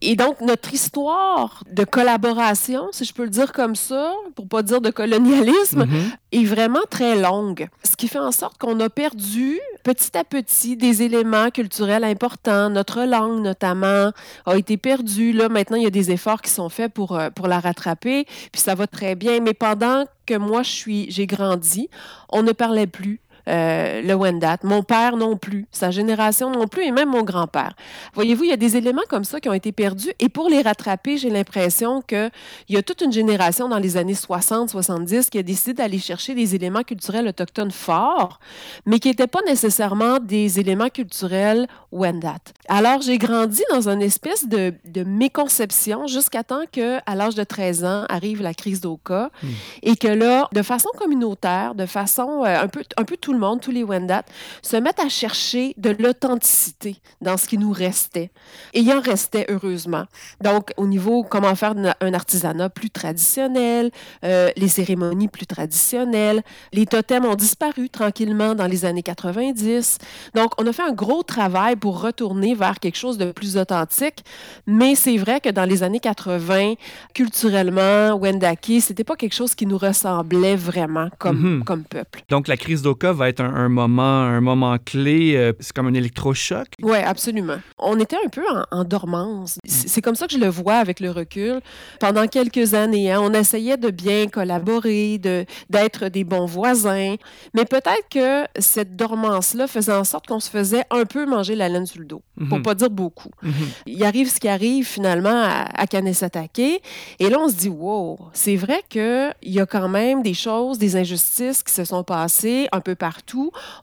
Et 0.03 0.15
donc, 0.15 0.41
notre 0.41 0.73
histoire 0.73 1.63
de 1.71 1.83
collaboration, 1.83 2.87
si 2.91 3.05
je 3.05 3.13
peux 3.13 3.23
le 3.23 3.29
dire 3.29 3.53
comme 3.53 3.75
ça, 3.75 4.13
pour 4.35 4.47
pas 4.47 4.63
dire 4.63 4.81
de 4.81 4.89
colonialisme, 4.89 5.83
mm-hmm. 5.83 6.17
est 6.31 6.43
vraiment 6.43 6.81
très 6.89 7.15
longue. 7.15 7.67
Ce 7.83 7.95
qui 7.95 8.07
fait 8.07 8.19
en 8.19 8.31
sorte 8.31 8.57
qu'on 8.57 8.79
a 8.79 8.89
perdu 8.89 9.59
petit 9.83 10.17
à 10.17 10.23
petit 10.23 10.75
des 10.75 11.03
éléments 11.03 11.51
culturels 11.51 12.03
importants. 12.03 12.71
Notre 12.71 13.03
langue, 13.03 13.43
notamment, 13.43 14.11
a 14.47 14.57
été 14.57 14.77
perdue. 14.77 15.33
Là, 15.33 15.49
maintenant, 15.49 15.77
il 15.77 15.83
y 15.83 15.87
a 15.87 15.91
des 15.91 16.09
efforts 16.09 16.41
qui 16.41 16.49
sont 16.49 16.69
faits 16.69 16.91
pour, 16.91 17.15
euh, 17.15 17.29
pour 17.29 17.47
la 17.47 17.59
rattraper, 17.59 18.25
puis 18.51 18.61
ça 18.61 18.73
va 18.73 18.87
très 18.87 19.13
bien. 19.13 19.39
Mais 19.39 19.53
pendant 19.53 20.05
que 20.25 20.33
moi, 20.33 20.63
je 20.63 20.71
suis, 20.71 21.11
j'ai 21.11 21.27
grandi, 21.27 21.89
on 22.29 22.41
ne 22.41 22.53
parlait 22.53 22.87
plus 22.87 23.19
euh, 23.47 24.01
le 24.01 24.13
Wendat. 24.13 24.57
Mon 24.63 24.83
père 24.83 25.17
non 25.17 25.37
plus, 25.37 25.67
sa 25.71 25.91
génération 25.91 26.51
non 26.51 26.67
plus, 26.67 26.83
et 26.83 26.91
même 26.91 27.09
mon 27.09 27.23
grand-père. 27.23 27.73
Voyez-vous, 28.13 28.43
il 28.43 28.49
y 28.49 28.53
a 28.53 28.57
des 28.57 28.77
éléments 28.77 29.01
comme 29.09 29.23
ça 29.23 29.39
qui 29.39 29.49
ont 29.49 29.53
été 29.53 29.71
perdus, 29.71 30.11
et 30.19 30.29
pour 30.29 30.49
les 30.49 30.61
rattraper, 30.61 31.17
j'ai 31.17 31.29
l'impression 31.29 32.01
qu'il 32.01 32.31
y 32.69 32.77
a 32.77 32.83
toute 32.83 33.01
une 33.01 33.11
génération 33.11 33.67
dans 33.69 33.79
les 33.79 33.97
années 33.97 34.13
60-70 34.13 35.29
qui 35.29 35.37
a 35.37 35.43
décidé 35.43 35.73
d'aller 35.73 35.99
chercher 35.99 36.35
des 36.35 36.55
éléments 36.55 36.83
culturels 36.83 37.27
autochtones 37.27 37.71
forts, 37.71 38.39
mais 38.85 38.99
qui 38.99 39.07
n'étaient 39.07 39.27
pas 39.27 39.41
nécessairement 39.47 40.19
des 40.19 40.59
éléments 40.59 40.89
culturels 40.89 41.67
Wendat. 41.91 42.53
Alors, 42.69 43.01
j'ai 43.01 43.17
grandi 43.17 43.61
dans 43.69 43.89
une 43.89 44.01
espèce 44.01 44.47
de, 44.47 44.73
de 44.85 45.03
méconception 45.03 46.07
jusqu'à 46.07 46.43
temps 46.43 46.63
que, 46.71 46.99
à 47.05 47.15
l'âge 47.15 47.35
de 47.35 47.43
13 47.43 47.83
ans, 47.83 48.05
arrive 48.09 48.41
la 48.41 48.53
crise 48.53 48.81
d'Oka, 48.81 49.29
hmm. 49.43 49.47
et 49.83 49.95
que 49.95 50.07
là, 50.07 50.47
de 50.53 50.61
façon 50.61 50.89
communautaire, 50.97 51.75
de 51.75 51.85
façon 51.85 52.43
euh, 52.45 52.63
un 52.63 52.67
peu, 52.67 52.83
un 52.97 53.03
peu 53.03 53.17
tout 53.17 53.30
le 53.31 53.39
monde, 53.39 53.61
tous 53.61 53.71
les 53.71 53.83
Wendat, 53.83 54.23
se 54.61 54.77
mettent 54.77 54.99
à 54.99 55.09
chercher 55.09 55.73
de 55.77 55.95
l'authenticité 55.97 56.97
dans 57.21 57.37
ce 57.37 57.47
qui 57.47 57.57
nous 57.57 57.71
restait. 57.71 58.31
Et 58.73 58.79
il 58.81 58.91
en 58.91 59.01
restait, 59.01 59.45
heureusement. 59.49 60.05
Donc, 60.41 60.71
au 60.77 60.87
niveau 60.87 61.23
comment 61.23 61.55
faire 61.55 61.73
un 61.99 62.13
artisanat 62.13 62.69
plus 62.69 62.89
traditionnel, 62.89 63.91
euh, 64.23 64.49
les 64.55 64.67
cérémonies 64.67 65.27
plus 65.27 65.47
traditionnelles, 65.47 66.43
les 66.73 66.85
totems 66.85 67.25
ont 67.25 67.35
disparu 67.35 67.89
tranquillement 67.89 68.55
dans 68.55 68.67
les 68.67 68.85
années 68.85 69.03
90. 69.03 69.97
Donc, 70.35 70.51
on 70.59 70.67
a 70.67 70.73
fait 70.73 70.83
un 70.83 70.93
gros 70.93 71.23
travail 71.23 71.75
pour 71.75 72.01
retourner 72.01 72.55
vers 72.55 72.79
quelque 72.79 72.97
chose 72.97 73.17
de 73.17 73.31
plus 73.31 73.57
authentique. 73.57 74.23
Mais 74.67 74.95
c'est 74.95 75.17
vrai 75.17 75.39
que 75.39 75.49
dans 75.49 75.65
les 75.65 75.83
années 75.83 75.99
80, 75.99 76.75
culturellement, 77.13 78.17
Wendake, 78.17 78.81
c'était 78.81 79.03
pas 79.03 79.15
quelque 79.15 79.35
chose 79.35 79.55
qui 79.55 79.65
nous 79.65 79.77
ressemblait 79.77 80.55
vraiment 80.55 81.09
comme, 81.17 81.57
mhm. 81.57 81.63
comme 81.63 81.83
peuple. 81.83 82.23
Donc, 82.29 82.47
la 82.47 82.57
crise 82.57 82.81
d'Oka 82.81 83.13
va 83.21 83.29
être 83.29 83.41
un, 83.41 83.69
moment, 83.69 84.21
un 84.21 84.41
moment 84.41 84.77
clé. 84.83 85.35
Euh, 85.35 85.53
c'est 85.59 85.73
comme 85.73 85.87
un 85.87 85.93
électrochoc. 85.93 86.67
Oui, 86.81 86.97
absolument. 86.97 87.57
On 87.77 87.99
était 87.99 88.17
un 88.17 88.29
peu 88.29 88.43
en, 88.71 88.83
dormance. 88.83 89.59
C'est 89.65 90.01
comme 90.01 90.15
ça 90.15 90.25
que 90.25 90.33
je 90.33 90.39
le 90.39 90.47
vois 90.47 90.75
avec 90.75 90.99
le 90.99 91.11
recul. 91.11 91.61
Pendant 91.99 92.27
quelques 92.27 92.73
années, 92.73 93.11
hein, 93.11 93.19
on 93.21 93.31
essayait 93.33 93.77
de 93.77 93.91
bien 93.91 94.27
collaborer, 94.27 95.19
d'être 95.19 96.09
des 96.09 96.23
bons 96.23 96.45
voisins. 96.45 97.15
Mais 97.53 97.65
peut-être 97.65 98.07
que 98.09 98.45
cette 98.59 98.95
dormance-là 98.95 99.67
faisait 99.67 99.93
en 99.93 100.03
sorte 100.03 100.25
qu'on 100.27 100.39
se 100.39 100.49
faisait 100.49 100.83
un 100.89 101.05
peu 101.05 101.25
manger 101.25 101.55
la 101.55 101.69
laine 101.69 101.85
sur 101.85 101.99
le 101.99 102.07
dos, 102.07 102.23
pour 102.49 102.57
mhm. 102.57 102.63
pas 102.63 102.73
dire 102.73 102.89
beaucoup. 102.89 103.31
Mhm. 103.43 103.53
Il 103.85 104.03
arrive 104.03 104.29
ce 104.29 104.39
qui 104.39 104.47
arrive 104.47 104.85
finalement 104.85 105.29
à, 105.29 105.67
à 105.77 106.13
s'attaquer. 106.13 106.81
Et 107.19 107.29
là, 107.29 107.37
on 107.39 107.49
se 107.49 107.55
dit, 107.55 107.69
wow, 107.69 108.17
c'est 108.33 108.55
vrai 108.55 108.81
qu'il 108.89 109.33
y 109.43 109.59
a 109.59 109.65
quand 109.67 109.89
même 109.89 110.23
des 110.23 110.33
choses, 110.33 110.79
des 110.79 110.95
injustices 110.95 111.61
qui 111.61 111.73
se 111.73 111.85
sont 111.85 112.03
passées 112.03 112.67
un 112.71 112.81
peu 112.81 112.95
partout. 112.95 113.10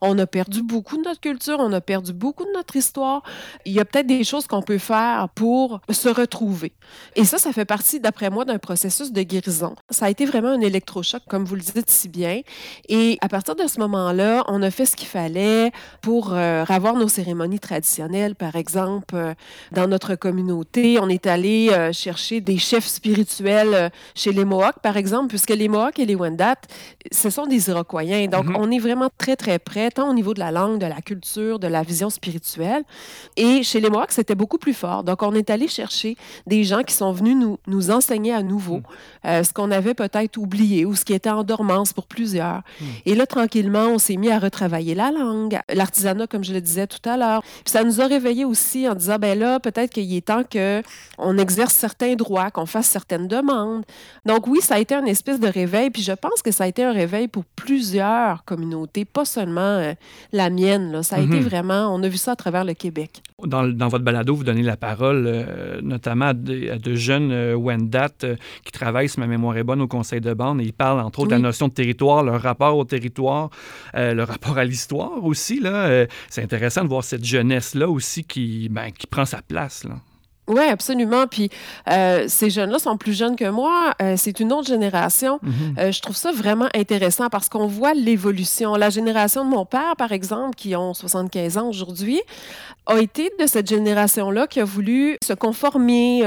On 0.01 0.19
a 0.19 0.27
perdu 0.27 0.63
beaucoup 0.63 0.97
de 0.97 1.03
notre 1.03 1.21
culture, 1.21 1.57
on 1.59 1.73
a 1.73 1.81
perdu 1.81 2.13
beaucoup 2.13 2.45
de 2.45 2.53
notre 2.53 2.77
histoire. 2.77 3.23
Il 3.65 3.73
y 3.73 3.81
a 3.81 3.85
peut-être 3.85 4.07
des 4.07 4.25
choses 4.25 4.47
qu'on 4.47 4.63
peut 4.63 4.79
faire 4.79 5.29
pour 5.35 5.81
se 5.91 6.09
retrouver. 6.09 6.73
Et 7.17 7.25
ça, 7.25 7.39
ça 7.39 7.53
fait 7.53 7.65
partie, 7.65 8.01
d'après 8.01 8.31
moi, 8.31 8.45
d'un 8.45 8.59
processus 8.59 9.13
de 9.13 9.23
guérison. 9.23 9.75
Ça 9.91 10.07
a 10.07 10.11
été 10.11 10.25
vraiment 10.25 10.49
un 10.49 10.61
électrochoc, 10.61 11.23
comme 11.29 11.45
vous 11.45 11.55
le 11.55 11.61
dites 11.61 11.91
si 11.91 12.09
bien. 12.09 12.41
Et 12.89 13.19
à 13.21 13.29
partir 13.29 13.55
de 13.55 13.67
ce 13.67 13.81
moment-là, 13.81 14.45
on 14.49 14.63
a 14.63 14.71
fait 14.71 14.87
ce 14.87 14.97
qu'il 14.97 15.09
fallait 15.09 15.73
pour 16.01 16.33
euh, 16.33 16.65
avoir 16.69 16.95
nos 16.95 17.09
cérémonies 17.09 17.61
traditionnelles, 17.61 18.35
par 18.35 18.57
exemple, 18.57 19.15
euh, 19.15 19.35
dans 19.73 19.87
notre 19.87 20.15
communauté. 20.15 20.99
On 21.01 21.09
est 21.09 21.27
allé 21.27 21.71
euh, 21.71 21.93
chercher 21.93 22.41
des 22.41 22.59
chefs 22.59 22.87
spirituels 22.87 23.91
chez 24.15 24.33
les 24.33 24.45
Mohawks, 24.45 24.81
par 24.83 24.97
exemple, 24.97 25.29
puisque 25.29 25.51
les 25.51 25.69
Mohawks 25.69 25.99
et 25.99 26.07
les 26.07 26.15
Wendat, 26.15 26.57
ce 27.13 27.31
sont 27.31 27.47
des 27.47 27.69
Iroquois. 27.69 28.05
Donc, 28.29 28.47
mm-hmm. 28.47 28.57
on 28.57 28.71
est 28.71 28.79
vraiment 28.79 29.11
très, 29.19 29.37
très 29.37 29.59
près, 29.59 29.91
tant 29.91 30.09
au 30.09 30.15
niveau 30.15 30.33
de 30.33 30.39
la 30.39 30.51
langue, 30.51 30.79
de 30.79 30.87
la 30.87 31.01
culture, 31.01 31.59
de 31.59 31.67
la 31.67 31.83
vision 31.83 32.09
spirituelle. 32.09 32.85
Et 33.37 33.63
chez 33.63 33.81
les 33.81 33.91
Mohawks, 33.91 34.13
c'était 34.13 34.35
beaucoup 34.35 34.59
plus 34.59 34.75
fort. 34.75 35.05
Donc, 35.05 35.23
on 35.23 35.35
est 35.35 35.51
allé 35.51 35.69
chercher 35.69 36.17
des 36.47 36.65
gens 36.65 36.83
qui 36.83 36.95
sont 36.95 37.13
venus 37.13 37.37
nous, 37.37 37.59
nous 37.67 37.91
enseigner 37.91 38.33
à 38.33 38.43
nouveau 38.43 38.83
mm. 39.25 39.45
ce 39.45 39.53
qu'on 39.53 39.71
avait 39.71 39.95
peut-être 39.95 40.37
oublié 40.37 40.85
ou 40.85 40.95
ce 40.95 41.05
qui 41.05 41.13
était 41.13 41.31
en 41.31 41.43
dormance 41.45 41.93
pour 41.93 42.07
plusieurs. 42.07 42.63
Mm. 42.81 42.85
Et 43.07 43.15
là, 43.15 43.27
tranquillement, 43.27 43.87
on 43.89 43.99
s'est 43.99 44.17
mis 44.17 44.31
à 44.31 44.39
retravailler 44.39 44.95
la 44.95 45.11
langue, 45.11 45.59
l'artisanat, 45.73 46.27
comme 46.27 46.45
je 46.45 46.53
le 46.53 46.61
disais 46.61 46.87
tout 46.87 47.07
à 47.09 47.17
l'heure. 47.17 47.43
Puis 47.43 47.73
ça 47.73 47.85
nous 47.85 48.01
a 48.01 48.07
réveillés 48.07 48.45
aussi 48.45 48.89
en 48.89 48.95
disant, 48.95 49.17
ben 49.19 49.39
là, 49.39 49.61
peut-être 49.61 49.91
qu'il 49.93 50.15
est 50.15 50.27
temps 50.27 50.43
qu'on 50.45 51.39
exerce 51.39 51.75
certains 51.75 52.15
droits, 52.15 52.51
qu'on 52.51 52.67
fasse 52.67 52.87
certaines 52.87 53.29
demandes. 53.29 53.85
Donc 54.25 54.47
oui, 54.47 54.61
ça 54.61 54.77
a 54.77 54.79
été 54.79 54.95
une 54.95 55.09
espèce 55.09 55.41
de 55.41 55.49
réveil, 55.49 55.91
puis 55.91 56.03
je 56.03 56.13
pense 56.13 56.43
que 56.43 56.51
ça 56.51 56.65
a 56.65 56.67
été 56.67 56.85
un 56.85 56.93
réveil 56.93 57.29
pour 57.29 57.45
plusieurs 57.45 58.45
communautés, 58.45 59.05
pas 59.13 59.25
seulement 59.25 59.61
euh, 59.61 59.95
la 60.33 60.51
mienne. 60.51 60.93
Là. 60.93 61.03
Ça 61.03 61.17
a 61.17 61.21
été 61.21 61.37
mhm. 61.37 61.43
vraiment, 61.43 61.95
on 61.95 62.03
a 62.03 62.09
vu 62.09 62.17
ça 62.17 62.33
à 62.33 62.37
travers 62.37 62.65
le 62.65 62.75
Québec. 62.75 63.23
Dans, 63.45 63.67
dans 63.67 63.89
votre 63.89 64.05
balado, 64.05 64.35
vous 64.35 64.45
donnez 64.45 64.63
la 64.63 64.77
parole 64.77 65.25
euh, 65.27 65.81
notamment 65.83 66.27
à 66.27 66.35
de, 66.35 66.95
jeunes 66.95 67.31
euh, 67.33 67.55
Wendat 67.55 68.11
qui 68.65 68.73
travaillent, 68.73 69.09
si 69.09 69.21
ma 69.21 69.27
mémoire 69.27 69.57
est 69.57 69.65
bonne, 69.65 69.81
au 69.81 69.89
conseil 69.89 70.21
de 70.21 70.35
bande, 70.35 70.61
et 70.61 70.65
ils 70.65 70.73
parlent 70.73 71.01
entre 71.01 71.21
autres 71.21 71.29
de 71.29 71.35
la 71.35 71.41
notion 71.41 71.69
de 71.69 71.73
territoire, 71.73 72.23
leur 72.23 72.41
rapport 72.41 72.77
au 72.77 72.85
territoire, 72.85 73.51
le 73.95 74.23
rapport 74.23 74.59
à 74.59 74.65
l'histoire 74.65 75.25
aussi. 75.25 75.61
Là, 75.61 76.07
c'est 76.29 76.43
intéressant 76.43 76.83
de 76.83 76.89
voir 76.89 77.05
cette 77.05 77.25
jeunesse-là 77.25 77.89
aussi 77.89 78.25
qui, 78.25 78.69
ben, 78.69 78.91
qui 78.91 79.07
prend 79.07 79.25
sa 79.25 79.43
place. 79.43 79.85
Là. 79.85 79.97
Oui, 80.49 80.63
absolument. 80.63 81.27
Puis 81.27 81.51
euh, 81.91 82.25
ces 82.27 82.51
jeunes-là 82.51 82.79
sont 82.79 82.97
plus 82.97 83.13
jeunes 83.13 83.37
que 83.37 83.49
moi. 83.49 83.95
Euh, 84.01 84.15
c'est 84.17 84.41
une 84.41 84.53
autre 84.53 84.67
génération. 84.67 85.39
Mm-hmm. 85.45 85.79
Euh, 85.79 85.93
je 85.93 86.01
trouve 86.01 86.17
ça 86.17 86.33
vraiment 86.33 86.69
intéressant 86.75 87.29
parce 87.29 87.49
qu'on 87.49 87.67
voit 87.67 87.93
l'évolution. 87.95 88.75
La 88.75 88.91
génération 88.91 89.45
de 89.45 89.51
mon 89.51 89.67
père, 89.67 89.95
par 89.97 90.13
exemple, 90.13 90.57
qui 90.57 90.75
ont 90.75 90.95
75 90.95 91.59
ans 91.59 91.69
aujourd'hui, 91.69 92.21
a 92.87 92.99
été 92.99 93.31
de 93.39 93.47
cette 93.47 93.69
génération-là 93.69 94.47
qui 94.47 94.61
a 94.61 94.65
voulu 94.65 95.19
se 95.23 95.35
conformer, 95.35 96.23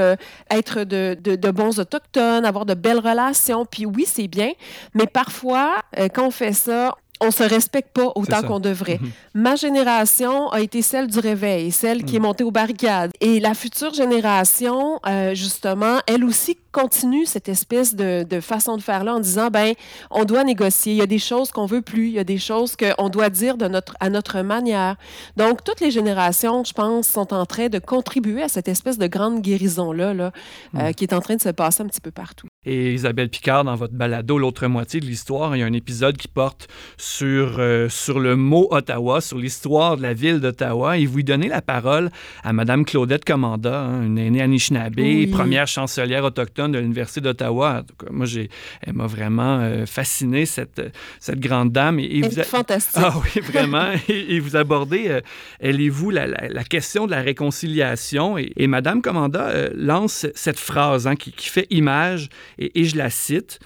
être 0.51 0.83
de, 0.83 1.17
de, 1.19 1.35
de, 1.35 1.51
bons 1.51 1.79
autochtones, 1.79 2.45
avoir 2.45 2.67
de 2.67 2.75
belles 2.75 2.99
relations. 2.99 3.65
Puis 3.65 3.87
oui, 3.87 4.05
c'est 4.07 4.27
bien, 4.27 4.51
mais 4.93 5.07
parfois, 5.07 5.77
quand 6.13 6.27
on 6.27 6.31
fait 6.31 6.53
ça, 6.53 6.95
on 7.21 7.31
se 7.31 7.43
respecte 7.43 7.91
pas 7.93 8.11
autant 8.15 8.41
qu'on 8.41 8.59
devrait. 8.59 8.99
Mhm. 9.01 9.11
Ma 9.35 9.55
génération 9.55 10.49
a 10.49 10.59
été 10.59 10.81
celle 10.81 11.07
du 11.07 11.19
réveil, 11.19 11.71
celle 11.71 12.03
qui 12.03 12.15
est 12.15 12.19
mhm. 12.19 12.25
montée 12.25 12.43
aux 12.43 12.51
barricades. 12.51 13.11
Et 13.21 13.39
la 13.39 13.53
future 13.53 13.93
génération, 13.93 14.99
euh, 15.07 15.35
justement, 15.35 15.99
elle 16.07 16.25
aussi 16.25 16.57
continue 16.71 17.25
cette 17.25 17.49
espèce 17.49 17.95
de, 17.95 18.25
façon 18.41 18.77
de 18.77 18.81
faire 18.81 19.03
là 19.03 19.15
en 19.15 19.19
disant 19.19 19.49
ben 19.49 19.73
on 20.09 20.25
doit 20.25 20.43
négocier. 20.43 20.93
Il 20.93 20.97
y 20.97 21.01
a 21.01 21.07
des 21.07 21.19
choses 21.19 21.51
qu'on 21.51 21.65
veut 21.65 21.81
plus, 21.81 22.07
il 22.07 22.13
y 22.13 22.19
a 22.19 22.23
des 22.23 22.37
choses 22.37 22.75
qu'on 22.75 23.09
doit 23.09 23.29
dire 23.29 23.57
de 23.57 23.67
notre 23.67 23.95
à 23.99 24.09
notre 24.09 24.41
manière. 24.41 24.95
Donc 25.37 25.63
toutes 25.63 25.81
les 25.81 25.91
générations, 25.91 26.63
je 26.63 26.73
pense, 26.73 27.07
sont 27.07 27.33
en 27.33 27.45
train 27.45 27.67
de 27.67 27.79
contribuer 27.79 28.43
à 28.43 28.47
cette 28.47 28.67
espèce 28.67 28.97
de 28.97 29.07
grande 29.07 29.41
guérison 29.41 29.91
là, 29.91 30.13
là 30.13 30.31
euh, 30.75 30.87
mhm. 30.87 30.93
qui 30.95 31.03
est 31.03 31.13
en 31.13 31.21
train 31.21 31.35
de 31.35 31.41
se 31.41 31.49
passer 31.49 31.83
un 31.83 31.87
petit 31.87 32.01
peu 32.01 32.11
partout. 32.11 32.47
Et 32.67 32.93
Isabelle 32.93 33.29
Picard, 33.29 33.63
dans 33.63 33.73
votre 33.73 33.95
balado 33.95 34.37
L'autre 34.37 34.67
moitié 34.67 34.99
de 34.99 35.05
l'histoire, 35.07 35.55
il 35.55 35.61
y 35.61 35.63
a 35.63 35.65
un 35.65 35.73
épisode 35.73 36.15
qui 36.15 36.27
porte 36.27 36.67
sur, 36.95 37.55
euh, 37.57 37.89
sur 37.89 38.19
le 38.19 38.35
mot 38.35 38.67
Ottawa, 38.69 39.19
sur 39.19 39.39
l'histoire 39.39 39.97
de 39.97 40.03
la 40.03 40.13
ville 40.13 40.39
d'Ottawa. 40.39 40.99
Et 40.99 41.07
vous 41.07 41.23
donnez 41.23 41.47
la 41.47 41.63
parole 41.63 42.11
à 42.43 42.53
Mme 42.53 42.85
Claudette 42.85 43.25
Commanda, 43.25 43.79
hein, 43.79 44.03
une 44.03 44.19
aînée 44.19 44.43
Anishinaabe, 44.43 45.01
première 45.31 45.65
chancelière 45.65 46.23
autochtone 46.23 46.73
de 46.73 46.77
l'Université 46.77 47.19
d'Ottawa. 47.21 47.81
Moi, 48.11 48.27
j'ai, 48.27 48.51
elle 48.81 48.93
m'a 48.93 49.07
vraiment 49.07 49.57
euh, 49.61 49.87
fasciné, 49.87 50.45
cette, 50.45 50.83
cette 51.19 51.39
grande 51.39 51.71
dame. 51.71 51.97
Et, 51.97 52.21
vous 52.21 52.43
fantastique. 52.43 53.01
Ah 53.03 53.15
oui, 53.23 53.41
vraiment. 53.41 53.89
et, 54.07 54.39
vous 54.39 54.55
abordez, 54.55 55.07
euh, 55.07 55.21
elle 55.59 55.81
et 55.81 55.89
vous, 55.89 56.11
la, 56.11 56.27
la, 56.27 56.63
question 56.63 57.07
de 57.07 57.11
la 57.11 57.21
réconciliation. 57.21 58.37
Et, 58.37 58.53
et 58.55 58.67
Mme 58.67 59.01
Commanda 59.01 59.51
lance 59.73 60.27
cette 60.35 60.59
phrase 60.59 61.07
hein, 61.07 61.15
qui, 61.15 61.31
qui 61.31 61.49
fait 61.49 61.65
image 61.71 62.29
et, 62.57 62.85
je 62.85 62.97
la 62.97 63.09
cite. 63.09 63.59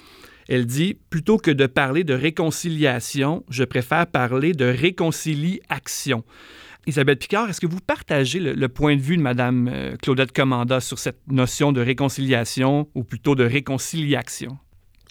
Elle 0.48 0.66
dit 0.66 0.98
Plutôt 1.10 1.38
que 1.38 1.52
de 1.52 1.66
parler 1.66 2.04
de 2.04 2.14
réconciliation, 2.14 3.44
je 3.50 3.64
préfère 3.64 4.08
parler 4.08 4.54
de 4.54 4.66
réconciliation. 4.66 6.24
Isabelle 6.88 7.18
Picard, 7.18 7.50
est-ce 7.50 7.60
que 7.60 7.66
vous 7.66 7.80
partagez 7.80 8.40
le, 8.40 8.70
point 8.70 8.96
de 8.96 9.02
vue 9.02 9.18
de 9.18 9.22
Mme 9.22 9.70
euh, 9.74 9.96
Claudette 9.98 10.32
Commanda 10.32 10.80
sur 10.80 11.00
cette 11.00 11.20
notion 11.28 11.72
de 11.72 11.82
réconciliation 11.82 12.88
ou 12.94 13.04
plutôt 13.04 13.34
de 13.34 13.44
réconciliation? 13.44 14.60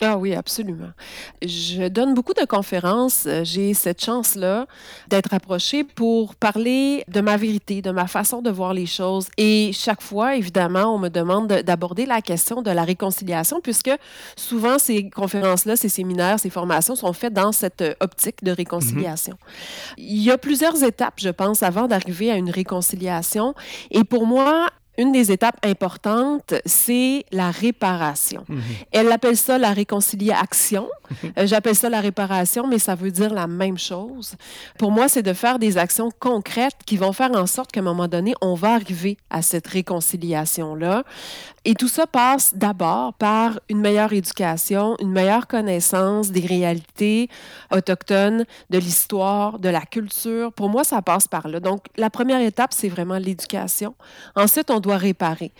Ah 0.00 0.16
oui, 0.18 0.34
absolument. 0.34 0.90
Je 1.42 1.88
donne 1.88 2.14
beaucoup 2.14 2.34
de 2.34 2.44
conférences. 2.44 3.24
Euh, 3.26 3.44
j'ai 3.44 3.74
cette 3.74 4.04
chance-là 4.04 4.66
d'être 5.08 5.32
approchée 5.32 5.84
pour 5.84 6.34
parler 6.34 7.04
de 7.08 7.20
ma 7.20 7.36
vérité, 7.36 7.80
de 7.80 7.90
ma 7.90 8.06
façon 8.06 8.42
de 8.42 8.50
voir 8.50 8.74
les 8.74 8.86
choses. 8.86 9.28
Et 9.38 9.70
chaque 9.72 10.02
fois, 10.02 10.36
évidemment, 10.36 10.94
on 10.94 10.98
me 10.98 11.08
demande 11.08 11.46
d'aborder 11.48 12.06
la 12.06 12.20
question 12.22 12.60
de 12.60 12.70
la 12.70 12.82
réconciliation, 12.84 13.60
puisque 13.60 13.92
souvent, 14.36 14.78
ces 14.78 15.10
conférences-là, 15.10 15.76
ces 15.76 15.88
séminaires, 15.88 16.40
ces 16.40 16.50
formations 16.50 16.96
sont 16.96 17.12
faites 17.12 17.32
dans 17.34 17.52
cette 17.52 17.82
euh, 17.82 17.94
optique 18.00 18.42
de 18.42 18.50
réconciliation. 18.50 19.34
Mm-hmm. 19.34 19.94
Il 19.98 20.22
y 20.22 20.30
a 20.30 20.38
plusieurs 20.38 20.82
étapes, 20.82 21.18
je 21.18 21.30
pense, 21.30 21.62
avant 21.62 21.86
d'arriver 21.86 22.30
à 22.30 22.36
une 22.36 22.50
réconciliation. 22.50 23.54
Et 23.90 24.04
pour 24.04 24.26
moi, 24.26 24.68
une 24.98 25.12
des 25.12 25.32
étapes 25.32 25.56
importantes, 25.64 26.54
c'est 26.66 27.24
la 27.32 27.50
réparation. 27.50 28.44
Mhm. 28.48 28.62
Elle 28.92 29.12
appelle 29.12 29.36
ça 29.36 29.58
la 29.58 29.72
réconciliation. 29.72 30.88
Euh, 31.38 31.46
j'appelle 31.46 31.74
ça 31.74 31.88
la 31.88 32.00
réparation, 32.00 32.66
mais 32.66 32.78
ça 32.78 32.94
veut 32.94 33.10
dire 33.10 33.32
la 33.32 33.46
même 33.46 33.78
chose. 33.78 34.34
Pour 34.78 34.90
moi, 34.90 35.08
c'est 35.08 35.22
de 35.22 35.32
faire 35.32 35.58
des 35.58 35.78
actions 35.78 36.10
concrètes 36.18 36.76
qui 36.86 36.96
vont 36.96 37.12
faire 37.12 37.30
en 37.32 37.46
sorte 37.46 37.72
qu'à 37.72 37.80
un 37.80 37.84
moment 37.84 38.08
donné, 38.08 38.34
on 38.40 38.54
va 38.54 38.74
arriver 38.74 39.16
à 39.30 39.42
cette 39.42 39.66
réconciliation-là. 39.66 41.04
Et 41.64 41.74
tout 41.74 41.88
ça 41.88 42.06
passe 42.06 42.54
d'abord 42.54 43.14
par 43.14 43.58
une 43.68 43.80
meilleure 43.80 44.12
éducation, 44.12 44.96
une 45.00 45.12
meilleure 45.12 45.46
connaissance 45.46 46.30
des 46.30 46.44
réalités 46.44 47.28
autochtones, 47.72 48.44
de 48.70 48.78
l'histoire, 48.78 49.58
de 49.58 49.70
la 49.70 49.80
culture. 49.80 50.52
Pour 50.52 50.68
moi, 50.68 50.84
ça 50.84 51.00
passe 51.00 51.26
par 51.26 51.48
là. 51.48 51.60
Donc, 51.60 51.86
la 51.96 52.10
première 52.10 52.40
étape, 52.40 52.72
c'est 52.74 52.88
vraiment 52.88 53.16
l'éducation. 53.16 53.94
Ensuite, 54.36 54.70
on 54.70 54.80
doit 54.84 54.98
réparer. 54.98 55.50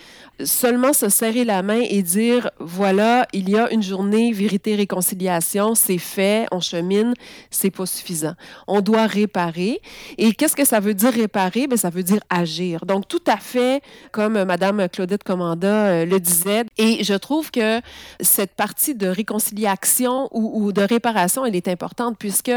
Seulement 0.44 0.92
se 0.92 1.08
serrer 1.08 1.44
la 1.44 1.62
main 1.62 1.80
et 1.88 2.02
dire, 2.02 2.50
voilà, 2.58 3.26
il 3.32 3.48
y 3.48 3.56
a 3.56 3.72
une 3.72 3.82
journée 3.82 4.32
vérité-réconciliation, 4.32 5.74
c'est 5.74 5.98
fait, 5.98 6.46
on 6.52 6.60
chemine, 6.60 7.14
c'est 7.50 7.70
pas 7.70 7.86
suffisant. 7.86 8.34
On 8.66 8.80
doit 8.80 9.06
réparer. 9.06 9.80
Et 10.18 10.32
qu'est-ce 10.34 10.56
que 10.56 10.64
ça 10.64 10.80
veut 10.80 10.94
dire 10.94 11.12
réparer? 11.12 11.66
Bien, 11.66 11.76
ça 11.76 11.90
veut 11.90 12.02
dire 12.02 12.20
agir. 12.28 12.84
Donc, 12.84 13.08
tout 13.08 13.22
à 13.26 13.38
fait 13.38 13.80
comme 14.12 14.44
Madame 14.44 14.88
Claudette 14.88 15.24
Commanda 15.24 15.86
euh, 15.86 16.04
le 16.04 16.20
disait. 16.20 16.64
Et 16.76 17.02
je 17.04 17.14
trouve 17.14 17.50
que 17.50 17.80
cette 18.20 18.54
partie 18.54 18.94
de 18.94 19.06
réconciliation 19.06 20.28
ou, 20.32 20.72
de 20.72 20.82
réparation, 20.82 21.46
elle 21.46 21.56
est 21.56 21.68
importante 21.68 22.16
puisque 22.18 22.52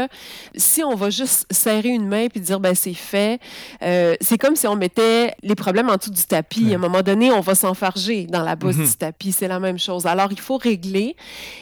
si 0.54 0.82
on 0.82 0.94
va 0.94 1.10
juste 1.10 1.46
serrer 1.50 1.90
une 1.90 2.08
main 2.08 2.28
puis 2.28 2.40
dire 2.40 2.60
ben 2.60 2.74
c'est 2.74 2.94
fait, 2.94 3.40
euh, 3.82 4.14
c'est 4.20 4.38
comme 4.38 4.56
si 4.56 4.66
on 4.66 4.76
mettait 4.76 5.34
les 5.42 5.54
problèmes 5.54 5.88
en 5.88 5.96
dessous 5.96 6.10
du 6.10 6.24
tapis 6.24 6.57
tapis. 6.58 6.72
À 6.72 6.76
un 6.76 6.78
moment 6.78 7.02
donné, 7.02 7.30
on 7.32 7.40
va 7.40 7.54
s'enfarger 7.54 8.26
dans 8.26 8.42
la 8.42 8.56
bosse 8.56 8.76
du 8.76 8.96
tapis. 8.96 9.32
C'est 9.32 9.48
la 9.48 9.60
même 9.60 9.78
chose. 9.78 10.06
Alors, 10.06 10.30
il 10.30 10.40
faut 10.40 10.56
régler 10.56 11.16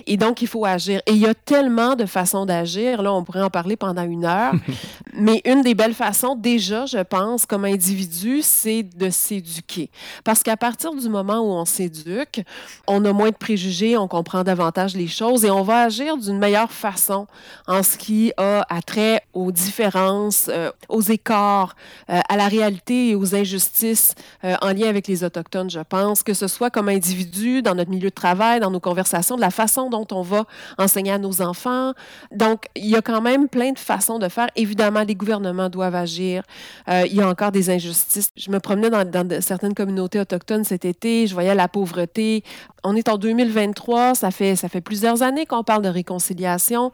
et 0.06 0.16
donc 0.16 0.42
il 0.42 0.48
faut 0.48 0.64
agir. 0.64 1.00
Et 1.06 1.12
il 1.12 1.18
y 1.18 1.26
a 1.26 1.34
tellement 1.34 1.94
de 1.94 2.06
façons 2.06 2.46
d'agir. 2.46 3.02
Là, 3.02 3.12
on 3.12 3.24
pourrait 3.24 3.42
en 3.42 3.50
parler 3.50 3.76
pendant 3.76 4.04
une 4.04 4.24
heure. 4.24 4.52
Mais 5.14 5.40
une 5.44 5.62
des 5.62 5.74
belles 5.74 5.94
façons, 5.94 6.34
déjà, 6.34 6.86
je 6.86 6.98
pense, 6.98 7.46
comme 7.46 7.64
individu, 7.64 8.40
c'est 8.42 8.82
de 8.82 9.10
s'éduquer. 9.10 9.90
Parce 10.24 10.42
qu'à 10.42 10.56
partir 10.56 10.94
du 10.94 11.08
moment 11.08 11.38
où 11.38 11.52
on 11.52 11.64
s'éduque, 11.64 12.42
on 12.86 13.04
a 13.04 13.12
moins 13.12 13.30
de 13.30 13.36
préjugés, 13.36 13.96
on 13.96 14.08
comprend 14.08 14.44
davantage 14.44 14.94
les 14.94 15.06
choses 15.06 15.44
et 15.44 15.50
on 15.50 15.62
va 15.62 15.82
agir 15.82 16.16
d'une 16.16 16.38
meilleure 16.38 16.70
façon 16.70 17.26
en 17.66 17.82
ce 17.82 17.96
qui 17.96 18.32
a 18.36 18.66
attrait 18.68 19.22
aux 19.32 19.52
différences, 19.52 20.50
euh, 20.52 20.70
aux 20.88 21.02
écarts, 21.02 21.74
euh, 22.10 22.20
à 22.28 22.36
la 22.36 22.48
réalité 22.48 23.10
et 23.10 23.14
aux 23.14 23.34
injustices 23.34 24.14
euh, 24.44 24.54
en 24.62 24.72
lien 24.72 24.85
avec 24.86 25.08
les 25.08 25.24
Autochtones, 25.24 25.70
je 25.70 25.80
pense, 25.80 26.22
que 26.22 26.34
ce 26.34 26.48
soit 26.48 26.70
comme 26.70 26.88
individu, 26.88 27.62
dans 27.62 27.74
notre 27.74 27.90
milieu 27.90 28.10
de 28.10 28.14
travail, 28.14 28.60
dans 28.60 28.70
nos 28.70 28.80
conversations, 28.80 29.36
de 29.36 29.40
la 29.40 29.50
façon 29.50 29.90
dont 29.90 30.06
on 30.12 30.22
va 30.22 30.44
enseigner 30.78 31.12
à 31.12 31.18
nos 31.18 31.42
enfants. 31.42 31.92
Donc, 32.32 32.66
il 32.74 32.86
y 32.86 32.96
a 32.96 33.02
quand 33.02 33.20
même 33.20 33.48
plein 33.48 33.72
de 33.72 33.78
façons 33.78 34.18
de 34.18 34.28
faire. 34.28 34.48
Évidemment, 34.56 35.02
les 35.02 35.14
gouvernements 35.14 35.68
doivent 35.68 35.94
agir. 35.94 36.42
il 36.88 37.14
y 37.14 37.20
a 37.20 37.28
encore 37.28 37.52
des 37.52 37.70
injustices. 37.70 38.30
Je 38.36 38.50
me 38.50 38.60
promenais 38.60 38.90
dans, 38.90 39.08
dans 39.08 39.40
certaines 39.40 39.74
communautés 39.74 40.20
autochtones 40.20 40.64
cet 40.64 40.84
été, 40.84 41.26
je 41.26 41.34
voyais 41.34 41.54
la 41.54 41.68
pauvreté. 41.68 42.44
On 42.84 42.94
est 42.94 43.08
en 43.08 43.18
2023, 43.18 44.14
ça 44.14 44.30
fait, 44.30 44.56
ça 44.56 44.68
fait 44.68 44.80
plusieurs 44.80 45.22
années 45.22 45.46
qu'on 45.46 45.64
parle 45.64 45.82
de 45.82 45.88
réconciliation 45.88 46.92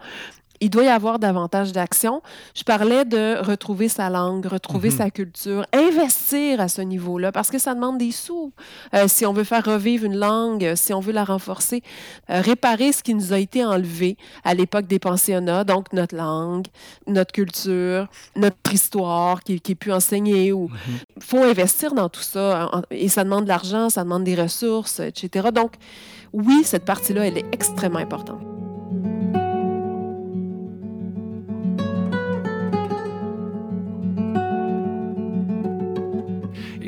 il 0.62 0.70
doit 0.70 0.84
y 0.84 0.88
avoir 0.88 1.18
davantage 1.18 1.72
d'action. 1.72 2.22
Je 2.54 2.62
parlais 2.62 3.04
de 3.04 3.36
retrouver 3.44 3.88
sa 3.88 4.08
langue, 4.08 4.46
retrouver 4.46 4.90
mhm. 4.90 4.96
sa 4.96 5.10
culture, 5.10 5.66
investir 5.72 6.60
à 6.60 6.68
ce 6.68 6.82
niveau-là, 6.82 7.32
parce 7.32 7.50
que 7.50 7.58
ça 7.58 7.74
demande 7.74 7.98
des 7.98 8.12
sous. 8.12 8.52
Euh, 8.94 9.06
si 9.08 9.26
on 9.26 9.32
veut 9.32 9.44
faire 9.44 9.64
revivre 9.64 10.04
une 10.04 10.16
langue, 10.16 10.74
si 10.76 10.94
on 10.94 11.00
veut 11.00 11.12
la 11.12 11.24
renforcer, 11.24 11.82
euh, 12.30 12.40
réparer 12.40 12.92
ce 12.92 13.02
qui 13.02 13.14
nous 13.14 13.32
a 13.32 13.38
été 13.38 13.64
enlevé 13.64 14.16
à 14.44 14.54
l'époque 14.54 14.86
des 14.86 15.00
pensionnats, 15.00 15.64
donc 15.64 15.92
notre 15.92 16.14
langue, 16.14 16.68
notre 17.08 17.32
culture, 17.32 18.06
notre 18.36 18.72
histoire 18.72 19.42
qui, 19.42 19.60
qui 19.60 19.72
est 19.72 19.74
pu 19.74 19.92
enseigner. 19.92 20.46
Il 20.46 20.54
mhm. 20.54 20.70
faut 21.18 21.42
investir 21.42 21.92
dans 21.92 22.08
tout 22.08 22.22
ça. 22.22 22.70
Et 22.92 23.08
ça 23.08 23.24
demande 23.24 23.44
de 23.44 23.48
l'argent, 23.48 23.90
ça 23.90 24.04
demande 24.04 24.22
des 24.22 24.40
ressources, 24.40 25.00
etc. 25.00 25.48
Donc, 25.52 25.72
oui, 26.32 26.62
cette 26.64 26.84
partie-là, 26.84 27.26
elle 27.26 27.38
est 27.38 27.46
extrêmement 27.52 27.98
importante. 27.98 28.51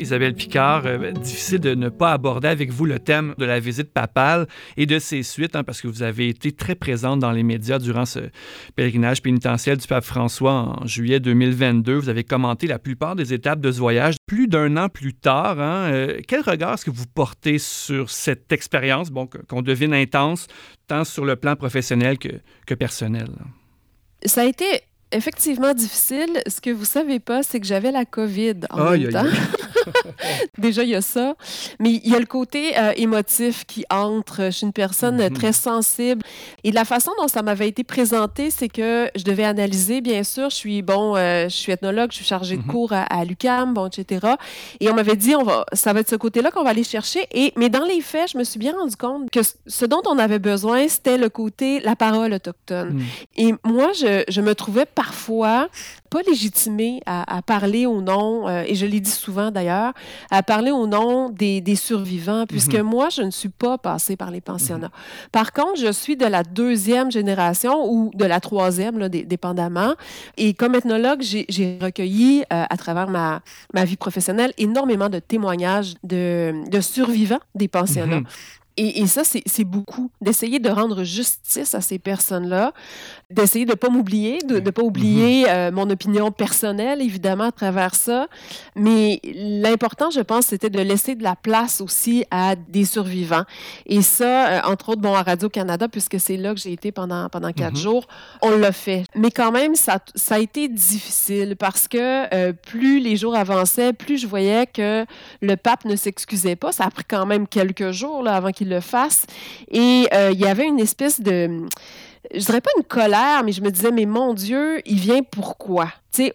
Isabelle 0.04 0.34
Picard, 0.34 0.86
euh, 0.86 1.10
difficile 1.12 1.58
de 1.58 1.74
ne 1.74 1.88
pas 1.88 2.12
aborder 2.12 2.48
avec 2.48 2.70
vous 2.70 2.84
le 2.84 2.98
thème 2.98 3.34
de 3.38 3.44
la 3.44 3.58
visite 3.58 3.92
papale 3.92 4.46
et 4.76 4.86
de 4.86 4.98
ses 4.98 5.22
suites, 5.22 5.56
hein, 5.56 5.64
parce 5.64 5.80
que 5.80 5.88
vous 5.88 6.02
avez 6.02 6.28
été 6.28 6.52
très 6.52 6.74
présente 6.74 7.20
dans 7.20 7.32
les 7.32 7.42
médias 7.42 7.78
durant 7.78 8.04
ce 8.04 8.20
pèlerinage 8.76 9.22
pénitentiel 9.22 9.78
du 9.78 9.86
pape 9.86 10.04
François 10.04 10.52
en 10.52 10.86
juillet 10.86 11.20
2022. 11.20 11.94
Vous 11.94 12.08
avez 12.08 12.24
commenté 12.24 12.66
la 12.66 12.78
plupart 12.78 13.16
des 13.16 13.32
étapes 13.32 13.60
de 13.60 13.72
ce 13.72 13.78
voyage. 13.78 14.16
Plus 14.26 14.46
d'un 14.46 14.76
an 14.76 14.88
plus 14.88 15.14
tard, 15.14 15.60
hein, 15.60 15.90
euh, 15.90 16.20
quel 16.28 16.42
regard 16.42 16.74
est-ce 16.74 16.84
que 16.84 16.90
vous 16.90 17.06
portez 17.06 17.58
sur 17.58 18.10
cette 18.10 18.52
expérience, 18.52 19.10
qu'on 19.48 19.62
devine 19.62 19.94
intense, 19.94 20.46
tant 20.86 21.04
sur 21.04 21.24
le 21.24 21.36
plan 21.36 21.56
professionnel 21.56 22.18
que, 22.18 22.28
que 22.66 22.74
personnel? 22.74 23.28
Ça 24.24 24.42
a 24.42 24.44
été 24.44 24.82
effectivement 25.14 25.72
difficile. 25.74 26.42
Ce 26.46 26.60
que 26.60 26.70
vous 26.70 26.84
savez 26.84 27.20
pas, 27.20 27.42
c'est 27.42 27.60
que 27.60 27.66
j'avais 27.66 27.92
la 27.92 28.04
COVID 28.04 28.60
en 28.70 28.90
même 28.90 29.12
temps. 29.12 29.24
Déjà, 30.58 30.82
il 30.82 30.90
y 30.90 30.94
a 30.94 31.00
ça. 31.00 31.34
Mais 31.80 31.92
il 31.92 32.10
y 32.10 32.14
a 32.14 32.18
le 32.18 32.26
côté 32.26 32.78
euh, 32.78 32.92
émotif 32.96 33.64
qui 33.66 33.84
entre. 33.90 34.44
Je 34.44 34.50
suis 34.50 34.66
une 34.66 34.72
personne 34.72 35.22
mhm. 35.22 35.32
très 35.32 35.52
sensible. 35.52 36.22
Et 36.62 36.72
la 36.72 36.84
façon 36.84 37.12
dont 37.18 37.28
ça 37.28 37.42
m'avait 37.42 37.68
été 37.68 37.84
présenté, 37.84 38.50
c'est 38.50 38.68
que 38.68 39.10
je 39.14 39.24
devais 39.24 39.44
analyser, 39.44 40.00
bien 40.00 40.22
sûr. 40.22 40.50
Je 40.50 40.56
suis, 40.56 40.82
bon, 40.82 41.16
euh, 41.16 41.44
je 41.44 41.54
suis 41.54 41.72
ethnologue, 41.72 42.10
je 42.10 42.16
suis 42.16 42.24
chargée 42.24 42.56
de 42.56 42.62
mhm. 42.62 42.68
cours 42.68 42.92
à, 42.92 43.24
l'UCAM, 43.24 43.74
bon, 43.74 43.86
etc. 43.86 44.26
Et 44.80 44.90
on 44.90 44.94
m'avait 44.94 45.16
dit, 45.16 45.34
on 45.34 45.42
va, 45.42 45.64
ça 45.72 45.92
va 45.92 46.00
être 46.00 46.10
ce 46.10 46.16
côté-là 46.16 46.50
qu'on 46.50 46.64
va 46.64 46.70
aller 46.70 46.84
chercher. 46.84 47.26
Et, 47.32 47.52
mais 47.56 47.68
dans 47.68 47.84
les 47.84 48.00
faits, 48.00 48.32
je 48.32 48.38
me 48.38 48.44
suis 48.44 48.58
bien 48.58 48.72
rendu 48.72 48.96
compte 48.96 49.30
que 49.30 49.40
ce 49.66 49.84
dont 49.84 50.02
on 50.06 50.18
avait 50.18 50.38
besoin, 50.38 50.88
c'était 50.88 51.18
le 51.18 51.28
côté, 51.28 51.80
la 51.80 51.96
parole 51.96 52.32
autochtone. 52.32 52.94
Mhm. 52.94 53.04
Et 53.36 53.54
moi, 53.64 53.92
je, 53.92 54.24
je 54.28 54.40
me 54.40 54.54
trouvais 54.54 54.86
parfois 55.04 55.68
pas 56.08 56.22
légitimée 56.26 57.00
à, 57.06 57.42
parler 57.42 57.86
au 57.86 58.00
nom, 58.00 58.48
euh, 58.48 58.62
et 58.66 58.74
je 58.76 58.86
l'ai 58.86 59.00
dit 59.00 59.10
souvent 59.10 59.50
d'ailleurs, 59.50 59.92
à 60.30 60.42
parler 60.42 60.70
au 60.70 60.86
nom 60.86 61.28
des, 61.28 61.62
survivants, 61.74 62.46
puisque 62.46 62.76
mhm. 62.76 62.86
moi, 62.86 63.08
je 63.10 63.22
ne 63.22 63.30
suis 63.30 63.48
pas 63.48 63.78
passée 63.78 64.16
par 64.16 64.30
les 64.30 64.40
pensionnats. 64.40 64.92
Mhm. 64.94 65.30
Par 65.32 65.52
contre, 65.52 65.80
je 65.80 65.90
suis 65.90 66.16
de 66.16 66.24
la 66.24 66.42
deuxième 66.42 67.10
génération 67.10 67.84
ou 67.90 68.10
de 68.14 68.24
la 68.24 68.38
troisième, 68.40 68.98
là, 68.98 69.08
dépendamment. 69.08 69.94
Et 70.36 70.54
comme 70.54 70.74
ethnologue, 70.76 71.20
j'ai 71.22 71.78
recueilli 71.82 72.42
euh, 72.52 72.64
à 72.70 72.76
travers 72.76 73.08
ma, 73.08 73.40
ma 73.74 73.84
vie 73.84 73.96
professionnelle 73.96 74.52
énormément 74.56 75.08
de 75.08 75.18
témoignages 75.18 75.94
de, 76.04 76.54
de 76.70 76.80
survivants 76.80 77.40
des 77.54 77.68
pensionnats. 77.68 78.20
Mhm. 78.20 78.26
Et, 78.76 79.06
ça, 79.06 79.22
c'est 79.24 79.64
beaucoup. 79.64 80.10
D'essayer 80.20 80.58
de 80.58 80.68
rendre 80.68 81.04
justice 81.04 81.74
à 81.74 81.80
ces 81.80 82.00
personnes-là, 82.00 82.72
d'essayer 83.30 83.66
de 83.66 83.70
ne 83.70 83.76
pas 83.76 83.88
m'oublier, 83.88 84.38
de 84.38 84.58
ne 84.58 84.70
pas 84.70 84.82
oublier 84.82 85.44
mm-hmm. 85.44 85.48
euh, 85.48 85.70
mon 85.70 85.88
opinion 85.90 86.32
personnelle, 86.32 87.00
évidemment, 87.00 87.44
à 87.44 87.52
travers 87.52 87.94
ça. 87.94 88.26
Mais 88.74 89.20
l'important, 89.24 90.10
je 90.10 90.20
pense, 90.20 90.46
c'était 90.46 90.70
de 90.70 90.80
laisser 90.80 91.14
de 91.14 91.22
la 91.22 91.36
place 91.36 91.80
aussi 91.80 92.24
à 92.32 92.56
des 92.56 92.84
survivants. 92.84 93.44
Et 93.86 94.02
ça, 94.02 94.48
euh, 94.48 94.60
entre 94.64 94.88
autres, 94.90 95.00
bon, 95.00 95.14
à 95.14 95.22
Radio-Canada, 95.22 95.86
puisque 95.86 96.18
c'est 96.18 96.36
là 96.36 96.52
que 96.52 96.60
j'ai 96.60 96.72
été 96.72 96.90
pendant, 96.90 97.28
pendant 97.28 97.52
quatre 97.52 97.76
mm-hmm. 97.76 97.82
jours, 97.82 98.06
on 98.42 98.50
l'a 98.50 98.72
fait. 98.72 99.04
Mais 99.14 99.30
quand 99.30 99.52
même, 99.52 99.76
ça, 99.76 100.00
ça 100.16 100.34
a 100.34 100.38
été 100.40 100.66
difficile 100.68 101.54
parce 101.56 101.86
que 101.86 102.34
euh, 102.34 102.52
plus 102.52 102.98
les 102.98 103.16
jours 103.16 103.36
avançaient, 103.36 103.92
plus 103.92 104.18
je 104.18 104.26
voyais 104.26 104.66
que 104.66 105.06
le 105.42 105.56
pape 105.56 105.84
ne 105.84 105.94
s'excusait 105.94 106.56
pas. 106.56 106.72
Ça 106.72 106.84
a 106.84 106.90
pris 106.90 107.04
quand 107.08 107.26
même 107.26 107.46
quelques 107.46 107.92
jours 107.92 108.22
là, 108.24 108.34
avant 108.34 108.50
qu'il 108.50 108.63
le 108.64 108.80
fasse. 108.80 109.26
Et 109.70 110.08
euh, 110.12 110.30
il 110.32 110.40
y 110.40 110.46
avait 110.46 110.66
une 110.66 110.80
espèce 110.80 111.20
de 111.20 111.66
je 112.32 112.44
dirais 112.44 112.60
pas 112.60 112.70
une 112.76 112.84
colère, 112.84 113.42
mais 113.44 113.52
je 113.52 113.60
me 113.60 113.70
disais, 113.70 113.90
mais 113.90 114.06
mon 114.06 114.34
Dieu, 114.34 114.80
il 114.86 114.98
vient 114.98 115.22
pourquoi? 115.22 115.88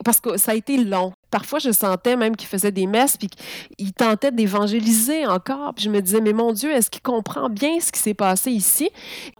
parce 0.03 0.19
que 0.19 0.35
ça 0.35 0.51
a 0.51 0.55
été 0.55 0.75
long. 0.83 1.13
Parfois, 1.31 1.59
je 1.59 1.71
sentais 1.71 2.17
même 2.17 2.35
qu'il 2.35 2.49
faisait 2.49 2.71
des 2.71 2.85
messes, 2.85 3.15
puis 3.15 3.29
qu'il 3.29 3.93
tentait 3.93 4.29
d'évangéliser 4.29 5.25
encore. 5.25 5.73
Puis 5.73 5.85
je 5.85 5.89
me 5.89 6.01
disais, 6.01 6.19
mais 6.19 6.33
mon 6.33 6.51
Dieu, 6.51 6.69
est-ce 6.69 6.89
qu'il 6.89 7.01
comprend 7.01 7.49
bien 7.49 7.79
ce 7.79 7.89
qui 7.89 7.99
s'est 7.99 8.13
passé 8.13 8.51
ici? 8.51 8.89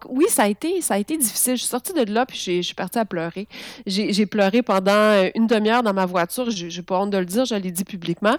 Oui, 0.08 0.26
ça 0.30 0.44
a 0.44 0.48
été, 0.48 0.80
ça 0.80 0.94
a 0.94 0.98
été 0.98 1.18
difficile. 1.18 1.56
Je 1.58 1.62
suis 1.64 1.68
sortie 1.68 1.92
de 1.92 2.10
là, 2.10 2.26
puis 2.26 2.38
je 2.38 2.62
suis 2.62 2.74
partie 2.74 3.00
à 3.00 3.04
pleurer. 3.04 3.50
J'ai 3.86 4.26
pleuré 4.26 4.62
pendant 4.62 5.30
une 5.36 5.48
demi-heure 5.48 5.84
dans 5.84 5.94
ma 5.94 6.06
voiture. 6.06 6.50
Je 6.52 6.68
n'ai 6.68 6.84
pas 6.84 7.00
honte 7.02 7.10
de 7.10 7.18
le 7.18 7.26
dire, 7.26 7.44
je 7.44 7.56
l'ai 7.56 7.72
dit 7.72 7.84
publiquement, 7.84 8.38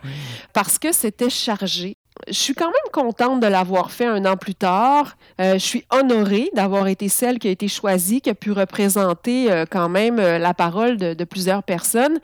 parce 0.55 0.79
que 0.79 0.93
c'était 0.93 1.29
chargé 1.29 1.99
je 2.29 2.35
suis 2.35 2.55
quand 2.55 2.67
même 2.67 2.93
contente 2.93 3.41
de 3.41 3.47
l'avoir 3.47 3.91
fait 3.91 4.07
un 4.07 4.25
an 4.25 4.37
plus 4.37 4.55
tard. 4.55 5.17
Euh, 5.41 5.55
je 5.55 5.65
suis 5.65 5.85
honorée 5.91 6.51
d'avoir 6.55 6.87
été 6.89 7.09
celle 7.09 7.39
qui 7.39 7.49
a 7.49 7.51
été 7.51 7.69
choisie, 7.69 8.21
qui 8.21 8.31
a 8.31 8.35
pu 8.35 8.53
représenter 8.53 9.51
euh, 9.51 9.65
quand 9.69 9.89
même 9.89 10.19
euh, 10.19 10.39
la 10.39 10.55
parole 10.55 10.97
de, 10.97 11.25
plusieurs 11.25 11.63
personnes, 11.63 12.19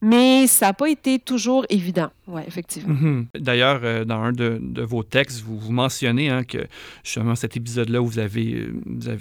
mais 0.00 0.46
ça 0.46 0.66
n'a 0.66 0.72
pas 0.72 0.88
été 0.88 1.18
toujours 1.18 1.64
évident. 1.68 2.08
Oui, 2.28 2.42
effectivement. 2.46 2.94
Mhm. 2.94 3.26
D'ailleurs, 3.38 4.04
dans 4.04 4.20
un 4.20 4.32
de, 4.32 4.82
vos 4.82 5.02
textes, 5.02 5.40
vous, 5.40 5.58
vous 5.58 5.72
mentionnez 5.72 6.28
hein, 6.28 6.44
que 6.44 6.58
justement 7.02 7.34
cet 7.34 7.56
épisode-là 7.56 8.02
où 8.02 8.06
vous 8.06 8.18
avez, 8.18 8.68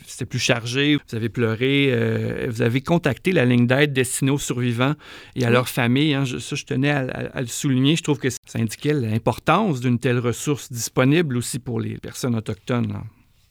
c'était 0.06 0.26
plus 0.26 0.40
chargé, 0.40 0.96
vous 0.96 1.16
avez 1.16 1.30
pleuré, 1.30 2.48
vous 2.50 2.62
avez 2.62 2.82
contacté 2.82 3.32
la 3.32 3.46
ligne 3.46 3.66
d'aide 3.66 3.94
destinée 3.94 4.32
aux 4.32 4.38
survivants 4.38 4.94
et 5.36 5.46
à 5.46 5.50
leurs 5.50 5.70
familles. 5.70 6.14
Hein. 6.16 6.26
ça, 6.26 6.56
je 6.56 6.66
tenais 6.66 6.92
à, 6.92 7.08
à, 7.34 7.42
le 7.42 7.48
souligner. 7.48 7.96
Je 7.96 8.04
trouve 8.04 8.20
que 8.20 8.30
ça 8.30 8.60
indiquait 8.60 8.94
l'importance 8.94 9.80
d'une 9.80 10.00
telle 10.00 10.20
ressources 10.20 10.72
disponibles 10.72 11.38
aussi 11.38 11.60
pour 11.60 11.80
les 11.80 11.98
personnes 11.98 12.36
autochtones. 12.36 12.94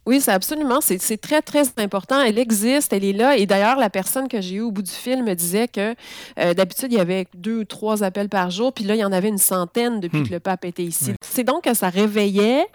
Oui, 0.07 0.21
c'est 0.21 0.31
absolument. 0.31 0.79
C'est 0.81 1.21
très, 1.21 1.43
très 1.43 1.65
important. 1.79 2.21
Elle 2.21 2.39
existe, 2.39 2.93
elle 2.93 3.05
est 3.05 3.13
là. 3.13 3.37
Et 3.37 3.45
d'ailleurs, 3.45 3.77
la 3.77 3.91
personne 3.91 4.29
que 4.29 4.41
j'ai 4.41 4.57
eue 4.57 4.61
au 4.61 4.71
bout 4.71 4.83
du 4.83 4.91
film 4.91 5.25
me 5.27 5.35
disait 5.35 5.67
que 5.67 5.97
euh, 6.39 6.55
d'habitude, 6.55 6.93
il 6.93 6.99
y 6.99 7.01
avait 7.01 7.27
deux 7.35 7.61
ou 7.61 7.65
trois 7.65 8.05
appels 8.05 8.29
par 8.29 8.51
jour, 8.51 8.73
puis 8.73 8.85
là, 8.85 8.95
il 8.95 9.01
y 9.01 9.05
en 9.05 9.11
avait 9.11 9.29
une 9.29 9.39
centaine 9.39 9.99
depuis 9.99 10.21
hmm. 10.21 10.29
que 10.29 10.33
le 10.35 10.41
pape 10.41 10.65
était 10.65 10.85
ici. 10.85 11.13
C'est 11.23 11.43
donc 11.43 11.65
que 11.65 11.75
ça 11.75 11.89
réveillait 11.89 12.67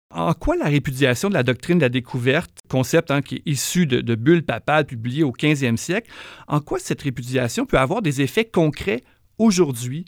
En 0.09 0.33
quoi 0.33 0.55
la 0.55 0.65
répudiation 0.65 1.29
de 1.29 1.33
la 1.33 1.43
doctrine 1.43 1.79
de 1.79 1.83
la 1.83 1.89
découverte, 1.89 2.51
concept 2.69 3.09
hein, 3.09 3.21
qui 3.21 3.35
est 3.35 3.41
issu 3.45 3.87
de, 3.87 4.01
de 4.01 4.15
bulles 4.15 4.43
papales 4.45 4.85
publiées 4.85 5.23
au 5.23 5.31
15e 5.31 5.77
siècle, 5.77 6.11
en 6.47 6.59
quoi 6.59 6.77
cette 6.79 7.01
répudiation 7.01 7.65
peut 7.65 7.79
avoir 7.79 8.01
des 8.01 8.21
effets 8.21 8.45
concrets 8.45 9.03
aujourd'hui, 9.39 10.05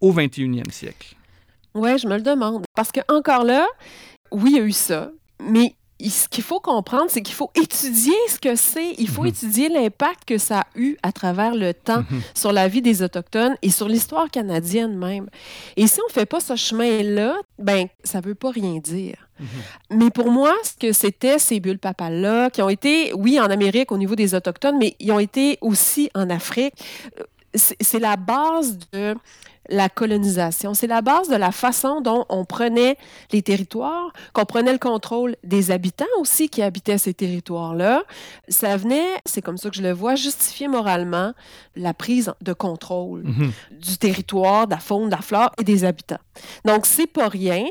au 0.00 0.12
21e 0.12 0.70
siècle? 0.70 1.16
Oui, 1.74 1.98
je 1.98 2.06
me 2.06 2.16
le 2.16 2.22
demande. 2.22 2.64
Parce 2.74 2.92
que 2.92 3.00
encore 3.08 3.44
là, 3.44 3.66
oui, 4.32 4.50
il 4.52 4.56
y 4.56 4.60
a 4.60 4.64
eu 4.64 4.72
ça, 4.72 5.10
mais 5.40 5.74
ce 6.08 6.28
qu'il 6.28 6.44
faut 6.44 6.60
comprendre, 6.60 7.06
c'est 7.08 7.20
qu'il 7.20 7.34
faut 7.34 7.50
étudier 7.54 8.14
ce 8.28 8.38
que 8.38 8.54
c'est. 8.54 8.94
Il 8.98 9.08
faut 9.08 9.22
mhm. 9.22 9.28
étudier 9.28 9.68
l'impact 9.68 10.24
que 10.26 10.38
ça 10.38 10.60
a 10.60 10.66
eu 10.76 10.96
à 11.02 11.12
travers 11.12 11.54
le 11.54 11.74
temps 11.74 12.04
mhm. 12.10 12.22
sur 12.34 12.52
la 12.52 12.68
vie 12.68 12.80
des 12.80 13.02
Autochtones 13.02 13.56
et 13.60 13.70
sur 13.70 13.88
l'histoire 13.88 14.30
canadienne 14.30 14.96
même. 14.96 15.28
Et 15.76 15.86
si 15.86 16.00
on 16.00 16.08
ne 16.08 16.12
fait 16.12 16.26
pas 16.26 16.40
ce 16.40 16.56
chemin-là, 16.56 17.36
ben 17.58 17.88
ça 18.04 18.20
ne 18.20 18.26
veut 18.26 18.34
pas 18.34 18.50
rien 18.50 18.78
dire. 18.78 19.28
Mhm. 19.38 19.46
Mais 19.98 20.10
pour 20.10 20.30
moi, 20.30 20.54
ce 20.62 20.72
que 20.74 20.92
c'était 20.92 21.38
ces 21.38 21.60
bulles 21.60 21.78
papales-là, 21.78 22.50
qui 22.50 22.62
ont 22.62 22.68
été, 22.68 23.12
oui, 23.12 23.38
en 23.38 23.50
Amérique 23.50 23.92
au 23.92 23.98
niveau 23.98 24.14
des 24.14 24.34
Autochtones, 24.34 24.78
mais 24.78 24.96
ils 25.00 25.12
ont 25.12 25.18
été 25.18 25.58
aussi 25.60 26.10
en 26.14 26.30
Afrique, 26.30 26.74
euh, 27.18 27.24
c'est 27.54 27.98
la 27.98 28.16
base 28.16 28.78
de 28.92 29.16
la 29.70 29.88
colonisation. 29.88 30.74
C'est 30.74 30.86
la 30.86 31.00
base 31.00 31.28
de 31.28 31.36
la 31.36 31.52
façon 31.52 32.00
dont 32.00 32.26
on 32.28 32.44
prenait 32.44 32.96
les 33.32 33.40
territoires, 33.40 34.12
qu'on 34.32 34.44
prenait 34.44 34.72
le 34.72 34.78
contrôle 34.78 35.36
des 35.44 35.70
habitants 35.70 36.04
aussi 36.18 36.48
qui 36.48 36.60
habitaient 36.62 36.98
ces 36.98 37.14
territoires-là. 37.14 38.02
Ça 38.48 38.76
venait, 38.76 39.20
c'est 39.24 39.42
comme 39.42 39.56
ça 39.56 39.70
que 39.70 39.76
je 39.76 39.82
le 39.82 39.92
vois, 39.92 40.16
justifier 40.16 40.68
moralement 40.68 41.32
la 41.76 41.94
prise 41.94 42.32
de 42.42 42.52
contrôle 42.52 43.22
mhm. 43.22 43.52
du 43.80 43.96
territoire, 43.96 44.66
de 44.66 44.72
la 44.72 44.80
faune, 44.80 45.06
de 45.06 45.14
la 45.14 45.22
flore 45.22 45.50
et 45.58 45.64
des 45.64 45.84
habitants. 45.84 46.18
Donc, 46.64 46.86
c'est 46.86 47.06
pas 47.06 47.28
rien 47.28 47.64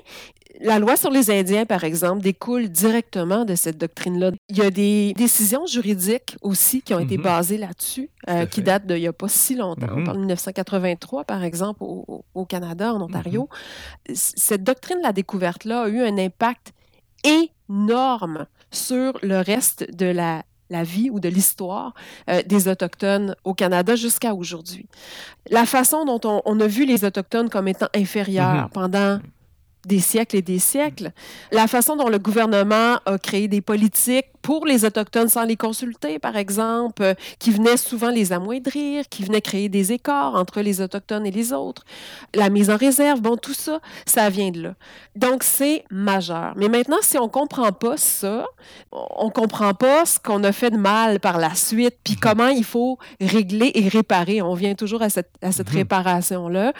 la 0.60 0.78
loi 0.78 0.98
sur 0.98 1.10
les 1.10 1.32
Indiens, 1.32 1.66
par 1.66 1.84
exemple, 1.84 2.22
découle 2.22 2.68
directement 2.68 3.46
de 3.46 3.56
cette 3.56 3.78
doctrine-là. 3.78 4.32
Il 4.50 4.58
y 4.58 4.62
a 4.62 4.70
des 4.70 5.14
décisions 5.14 5.66
juridiques 5.66 6.38
aussi 6.42 6.82
qui 6.82 6.94
ont 6.94 7.00
été 7.00 7.18
mhm. 7.18 7.24
basées 7.24 7.58
là-dessus, 7.58 8.10
euh, 8.30 8.46
qui 8.46 8.62
datent 8.62 8.86
d'il 8.86 9.00
n'y 9.00 9.08
a 9.08 9.14
pas 9.14 9.30
si 9.30 9.56
longtemps. 9.56 9.88
On 9.90 10.00
mhm. 10.00 10.04
parle 10.04 10.18
de 10.18 10.22
1983, 10.22 11.24
par 11.24 11.44
exemple, 11.44 11.80
au, 11.82 12.46
Canada, 12.46 12.94
en 12.94 13.02
Ontario. 13.02 13.50
Mhm. 14.10 14.16
Cette 14.16 14.64
doctrine 14.64 14.98
de 14.98 15.04
la 15.04 15.14
découverte-là 15.14 15.84
a 15.84 15.88
eu 15.88 16.02
un 16.02 16.18
impact 16.18 16.74
énorme 17.24 18.46
sur 18.72 19.18
le 19.24 19.40
reste 19.40 19.96
de 19.96 20.06
la, 20.08 20.44
la 20.70 20.84
vie 20.84 21.10
ou 21.10 21.20
de 21.20 21.30
l'histoire 21.30 21.94
euh, 22.30 22.42
des 22.44 22.68
Autochtones 22.68 23.36
au 23.44 23.54
Canada 23.54 23.96
jusqu'à 23.96 24.34
aujourd'hui. 24.34 24.88
La 25.50 25.66
façon 25.66 26.06
dont 26.06 26.42
on, 26.46 26.60
a 26.60 26.68
vu 26.68 26.86
les 26.86 27.06
Autochtones 27.06 27.50
comme 27.50 27.68
étant 27.68 27.88
inférieurs 27.96 28.70
pendant 28.72 29.20
des 29.86 30.00
siècles 30.00 30.38
et 30.38 30.42
des 30.42 30.60
siècles. 30.60 31.12
La 31.52 31.68
façon 31.68 31.96
dont 31.96 32.10
le 32.10 32.20
gouvernement 32.20 33.00
a 33.06 33.18
créé 33.18 33.48
des 33.48 33.62
politiques 33.62 34.28
pour 34.42 34.66
les 34.66 34.86
Autochtones 34.86 35.30
sans 35.30 35.44
les 35.44 35.56
consulter, 35.56 36.20
par 36.20 36.36
exemple, 36.36 37.04
euh, 37.04 37.14
qui 37.40 37.52
venaient 37.52 37.78
souvent 37.78 38.10
les 38.10 38.34
amoindrir, 38.34 39.08
qui 39.10 39.24
venaient 39.24 39.42
créer 39.42 39.70
des 39.70 39.92
écarts 39.92 40.36
entre 40.36 40.62
les 40.62 40.82
Autochtones 40.82 41.26
et 41.26 41.32
les 41.32 41.54
autres. 41.54 41.84
La 42.34 42.50
mise 42.50 42.70
en 42.70 42.78
réserve, 42.78 43.22
bon, 43.22 43.38
tout 43.38 43.54
ça, 43.54 43.80
ça 44.06 44.30
vient 44.30 44.52
de 44.52 44.62
là. 44.62 44.74
Donc, 45.16 45.44
c'est 45.44 45.84
majeur. 45.92 46.54
Mais 46.56 46.70
maintenant, 46.70 46.98
si 47.02 47.18
on 47.18 47.28
comprend 47.28 47.72
pas 47.72 47.98
ça, 47.98 48.46
on 48.92 49.30
comprend 49.30 49.74
pas 49.74 50.06
ce 50.06 50.20
qu'on 50.20 50.44
a 50.44 50.52
fait 50.52 50.72
de 50.72 50.78
mal 50.78 51.20
par 51.20 51.38
la 51.38 51.56
suite, 51.56 51.96
puis 52.04 52.14
mhm. 52.14 52.20
comment 52.22 52.48
il 52.48 52.64
faut 52.64 52.98
régler 53.20 53.72
et 53.76 53.88
réparer. 53.88 54.42
On 54.42 54.54
vient 54.54 54.76
toujours 54.76 55.02
à 55.02 55.10
cette, 55.10 55.32
à 55.42 55.52
cette 55.52 55.70
mhm. 55.72 55.80
réparation-là. 55.80 56.74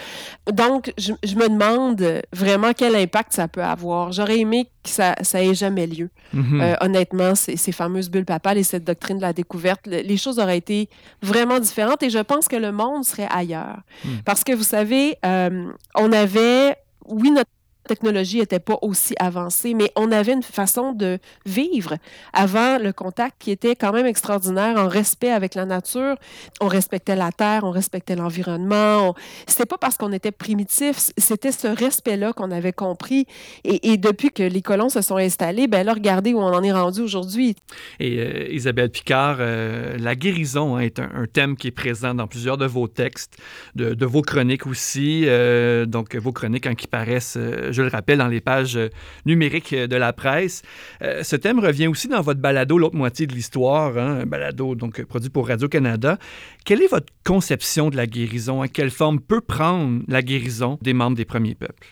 Donc, 0.52 0.94
je, 0.98 1.14
je, 1.24 1.36
me 1.36 1.50
demande 1.50 2.22
vraiment 2.34 2.72
quel 2.76 2.96
impact 2.96 3.34
ça 3.34 3.48
peut 3.48 3.64
avoir. 3.64 4.12
J'aurais 4.12 4.40
aimé 4.40 4.70
que 4.84 4.90
ça, 4.90 5.16
ça 5.22 5.44
ait 5.44 5.54
jamais 5.54 5.88
lieu. 5.88 6.10
Mhm. 6.34 6.62
Euh, 6.62 6.76
honnêtement, 6.82 7.34
ces, 7.50 7.58
ces, 7.58 7.72
fameuses 7.72 8.10
bulles 8.10 8.26
papales 8.26 8.58
et 8.58 8.64
cette 8.64 8.84
doctrine 8.84 9.18
de 9.18 9.22
la 9.22 9.34
découverte, 9.34 9.88
les 9.88 10.18
choses 10.18 10.40
auraient 10.40 10.58
été 10.58 10.90
vraiment 11.22 11.60
différentes 11.60 12.04
et 12.04 12.10
je 12.10 12.20
pense 12.20 12.48
que 12.48 12.56
le 12.56 12.72
monde 12.72 13.04
serait 13.04 13.28
ailleurs. 13.30 13.78
Mhm. 14.06 14.22
Parce 14.26 14.44
que 14.44 14.54
vous 14.54 14.64
savez, 14.64 15.18
euh, 15.26 15.72
on 15.96 16.12
avait, 16.12 16.76
oui, 17.08 17.32
notre 17.32 17.50
technologie 17.90 18.38
n'était 18.38 18.60
pas 18.60 18.78
aussi 18.84 19.16
avancée, 19.20 19.74
mais 19.74 19.92
on 19.96 20.12
avait 20.12 20.34
une 20.34 20.44
façon 20.44 20.94
de 20.94 21.18
vivre 21.46 21.98
avant 22.34 22.78
le 22.78 22.94
contact 22.94 23.36
qui 23.40 23.50
était 23.50 23.76
quand 23.76 23.92
même 23.92 24.06
extraordinaire 24.06 24.78
en 24.78 24.88
respect 24.88 25.32
avec 25.32 25.56
la 25.56 25.66
nature. 25.66 26.16
On 26.62 26.68
respectait 26.68 27.16
la 27.16 27.32
terre, 27.32 27.64
on 27.64 27.72
respectait 27.72 28.16
l'environnement. 28.16 29.16
C'était 29.48 29.66
pas 29.66 29.80
parce 29.80 29.98
qu'on 29.98 30.14
était 30.14 30.32
primitif, 30.32 31.12
c'était 31.18 31.52
ce 31.52 31.68
respect-là 31.68 32.32
qu'on 32.34 32.52
avait 32.52 32.74
compris. 32.74 33.26
Et, 33.64 33.98
depuis 33.98 34.30
que 34.30 34.44
les 34.44 34.62
colons 34.62 34.90
se 34.90 35.02
sont 35.02 35.18
installés, 35.18 35.68
ben 35.68 35.84
là, 35.86 35.94
regardez 35.94 36.34
où 36.34 36.40
on 36.40 36.54
en 36.54 36.64
est 36.64 36.72
rendu 36.72 37.02
aujourd'hui. 37.02 37.56
Et 38.00 38.20
euh, 38.20 38.48
Isabelle 38.52 38.92
Picard, 38.92 39.38
euh, 39.40 39.98
la 39.98 40.16
guérison 40.16 40.76
hein, 40.76 40.82
est 40.82 41.00
un, 41.00 41.26
thème 41.32 41.58
qui 41.58 41.68
est 41.68 41.72
présent 41.72 42.14
dans 42.14 42.28
plusieurs 42.28 42.58
de 42.58 42.66
vos 42.66 42.88
textes, 42.88 43.38
de, 43.76 44.06
vos 44.06 44.22
chroniques 44.22 44.68
aussi. 44.68 45.24
Euh, 45.26 45.86
donc, 45.86 46.16
vos 46.16 46.32
chroniques 46.32 46.68
hein, 46.68 46.76
qui 46.76 46.88
paraissent, 46.88 47.38
je 47.80 47.84
le 47.84 47.90
rappelle, 47.90 48.18
dans 48.18 48.28
les 48.28 48.42
pages 48.42 48.76
euh, 48.76 48.90
numériques 49.26 49.74
de 49.74 49.96
la 49.96 50.14
presse. 50.14 50.62
Euh, 51.02 51.24
ce 51.24 51.36
thème 51.36 51.60
revient 51.60 51.88
aussi 51.88 52.08
dans 52.08 52.22
votre 52.22 52.40
balado 52.40 52.78
L'autre 52.78 52.96
moitié 52.96 53.26
de 53.26 53.34
l'histoire, 53.34 53.98
hein, 53.98 54.20
un 54.22 54.26
balado 54.26 54.76
donc 54.76 55.04
produit 55.06 55.30
pour 55.30 55.48
Radio-Canada. 55.48 56.18
Quelle 56.66 56.82
est 56.82 56.88
votre 56.88 57.12
conception 57.26 57.90
de 57.90 57.98
la 57.98 58.06
guérison? 58.06 58.64
Quelle 58.72 58.92
forme 58.92 59.20
peut 59.20 59.42
prendre 59.42 60.02
la 60.08 60.22
guérison 60.22 60.78
des 60.82 60.94
membres 60.94 61.18
des 61.18 61.26
premiers 61.26 61.56
peuples? 61.56 61.88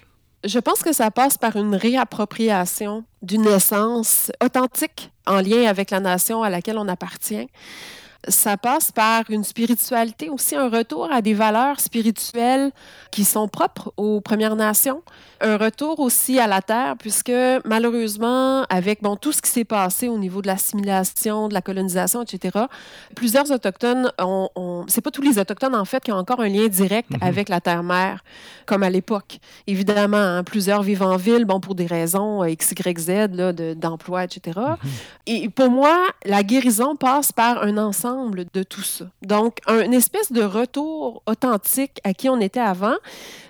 Je 0.45 0.59
pense 0.59 0.83
que 0.83 0.93
ça 0.93 1.09
passe 1.09 1.37
par 1.37 1.55
une 1.55 1.75
réappropriation 1.75 3.03
d'une 3.21 3.47
essence 3.47 4.31
authentique 4.43 5.11
en 5.25 5.41
lien 5.41 5.67
avec 5.67 5.91
la 5.91 5.99
nation 5.99 6.43
à 6.43 6.49
laquelle 6.49 6.77
on 6.77 6.87
appartient 6.87 7.47
ça 8.27 8.57
passe 8.57 8.91
par 8.91 9.23
une 9.29 9.43
spiritualité 9.43 10.29
aussi, 10.29 10.55
un 10.55 10.69
retour 10.69 11.11
à 11.11 11.21
des 11.21 11.33
valeurs 11.33 11.79
spirituelles 11.79 12.71
qui 13.11 13.23
sont 13.23 13.47
propres 13.47 13.93
aux 13.97 14.21
Premières 14.21 14.55
Nations, 14.55 15.01
un 15.41 15.57
retour 15.57 15.99
aussi 15.99 16.39
à 16.39 16.47
la 16.47 16.61
terre, 16.61 16.95
puisque 16.97 17.31
malheureusement, 17.65 18.63
avec 18.69 19.01
bon, 19.01 19.15
tout 19.15 19.31
ce 19.31 19.41
qui 19.41 19.49
s'est 19.49 19.65
passé 19.65 20.07
au 20.07 20.17
niveau 20.17 20.41
de 20.41 20.47
l'assimilation, 20.47 21.47
de 21.47 21.53
la 21.53 21.61
colonisation, 21.61 22.23
etc., 22.23 22.65
plusieurs 23.15 23.51
Autochtones 23.51 24.11
ont... 24.19 24.49
ont... 24.55 24.85
C'est 24.87 25.01
pas 25.01 25.11
tous 25.11 25.21
les 25.21 25.39
Autochtones, 25.39 25.75
en 25.75 25.85
fait, 25.85 26.03
qui 26.03 26.11
ont 26.11 26.17
encore 26.17 26.41
un 26.41 26.49
lien 26.49 26.67
direct 26.67 27.09
mhm. 27.11 27.19
avec 27.21 27.49
la 27.49 27.61
terre-mère, 27.61 28.23
comme 28.65 28.83
à 28.83 28.89
l'époque. 28.89 29.39
Évidemment, 29.67 30.17
hein, 30.17 30.43
plusieurs 30.43 30.81
vivent 30.81 31.03
en 31.03 31.17
ville, 31.17 31.45
bon, 31.45 31.59
pour 31.59 31.75
des 31.75 31.85
raisons 31.85 32.43
euh, 32.43 32.49
X, 32.49 32.71
Y, 32.71 32.99
Z, 32.99 33.75
d'emploi, 33.75 34.23
etc. 34.23 34.59
Mhm. 34.59 34.89
Et 35.27 35.49
pour 35.49 35.69
moi, 35.69 35.97
la 36.25 36.43
guérison 36.43 36.95
passe 36.95 37.31
par 37.31 37.63
un 37.63 37.77
ensemble 37.77 38.16
de 38.25 38.63
tout 38.63 38.81
ça. 38.81 39.05
Donc, 39.21 39.59
une 39.67 39.93
espèce 39.93 40.31
de 40.31 40.43
retour 40.43 41.21
authentique 41.25 41.99
à 42.03 42.13
qui 42.13 42.29
on 42.29 42.39
était 42.39 42.59
avant, 42.59 42.95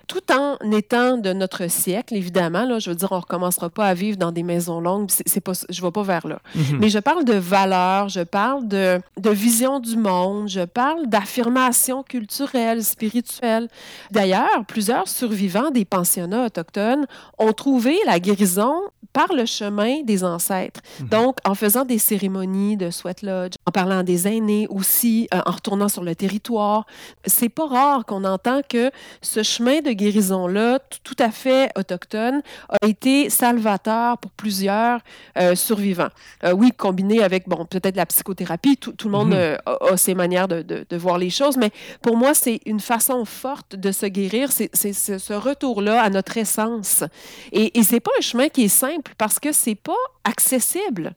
tout 0.07 0.21
en 0.31 0.57
étant 0.71 1.17
de 1.17 1.33
notre 1.33 1.69
siècle, 1.69 2.15
évidemment. 2.15 2.63
Là, 2.65 2.79
je 2.79 2.89
veux 2.89 2.95
dire, 2.95 3.11
on 3.11 3.15
ne 3.15 3.21
recommencera 3.21 3.69
pas 3.69 3.87
à 3.87 3.93
vivre 3.93 4.17
dans 4.17 4.31
des 4.31 4.43
maisons 4.43 4.79
longues. 4.79 5.09
C'est 5.09 5.41
pas, 5.41 5.51
je 5.69 5.81
ne 5.81 5.85
vais 5.85 5.91
pas 5.91 6.03
vers 6.03 6.27
là. 6.27 6.39
Mhm. 6.55 6.77
Mais 6.79 6.89
je 6.89 6.99
parle 6.99 7.25
de 7.25 7.33
valeurs, 7.33 8.07
je 8.07 8.21
parle 8.21 8.67
de, 8.67 9.01
de 9.17 9.29
vision 9.29 9.79
du 9.79 9.97
monde, 9.97 10.47
je 10.47 10.61
parle 10.61 11.07
d'affirmation 11.07 12.03
culturelle, 12.03 12.83
spirituelle. 12.83 13.67
D'ailleurs, 14.11 14.65
plusieurs 14.67 15.07
survivants 15.07 15.71
des 15.71 15.83
pensionnats 15.83 16.45
autochtones 16.45 17.05
ont 17.37 17.53
trouvé 17.53 17.97
la 18.05 18.19
guérison 18.19 18.75
par 19.17 19.33
le 19.33 19.47
chemin 19.47 20.03
des 20.03 20.23
ancêtres. 20.23 20.79
Mhm. 20.99 21.07
Donc, 21.09 21.37
en 21.43 21.55
faisant 21.55 21.85
des 21.85 21.97
cérémonies 21.97 22.77
de 22.77 22.91
sweat 22.91 23.23
lodge, 23.23 23.55
en 23.65 23.71
parlant 23.71 24.03
des 24.03 24.27
aînés 24.27 24.67
aussi, 24.69 25.27
euh, 25.33 25.41
en 25.43 25.53
retournant 25.53 25.89
sur 25.89 26.03
le 26.03 26.13
territoire, 26.13 26.85
c'est 27.25 27.49
pas 27.49 27.65
rare 27.65 28.05
qu'on 28.05 28.23
entend 28.25 28.61
que 28.69 28.91
ce 29.23 29.41
chemin 29.41 29.81
de 29.81 29.89
guérison-là, 29.89 30.77
tout 31.03 31.15
à 31.17 31.31
fait 31.31 31.71
autochtone, 31.75 32.43
a 32.69 32.85
été 32.85 33.31
salvateur 33.31 34.19
pour 34.19 34.29
plusieurs 34.29 34.99
euh, 35.39 35.55
survivants. 35.55 36.13
Euh, 36.43 36.51
oui, 36.51 36.71
combiné 36.71 37.23
avec, 37.23 37.49
bon, 37.49 37.65
peut-être 37.65 37.95
la 37.95 38.05
psychothérapie, 38.05 38.77
tout, 38.77 38.93
le 39.03 39.09
monde 39.09 39.29
mhm. 39.29 39.57
a, 39.65 39.97
ses 39.97 40.13
manières 40.13 40.47
de, 40.47 40.61
de, 40.61 40.97
voir 40.97 41.17
les 41.17 41.31
choses, 41.31 41.57
mais 41.57 41.71
pour 42.03 42.17
moi, 42.17 42.35
c'est 42.35 42.59
une 42.67 42.79
façon 42.79 43.25
forte 43.25 43.75
de 43.75 43.91
se 43.91 44.05
guérir, 44.05 44.51
c'est 44.51 44.93
ce 44.93 45.33
retour-là 45.33 46.03
à 46.03 46.11
notre 46.11 46.37
essence. 46.37 47.03
Et, 47.51 47.79
et 47.79 47.81
c'est 47.81 47.99
pas 47.99 48.11
un 48.15 48.21
chemin 48.21 48.49
qui 48.49 48.65
est 48.65 48.67
simple 48.67 49.06
parce 49.17 49.39
que 49.39 49.51
c'est 49.51 49.75
pas 49.75 49.93
accessible. 50.23 51.15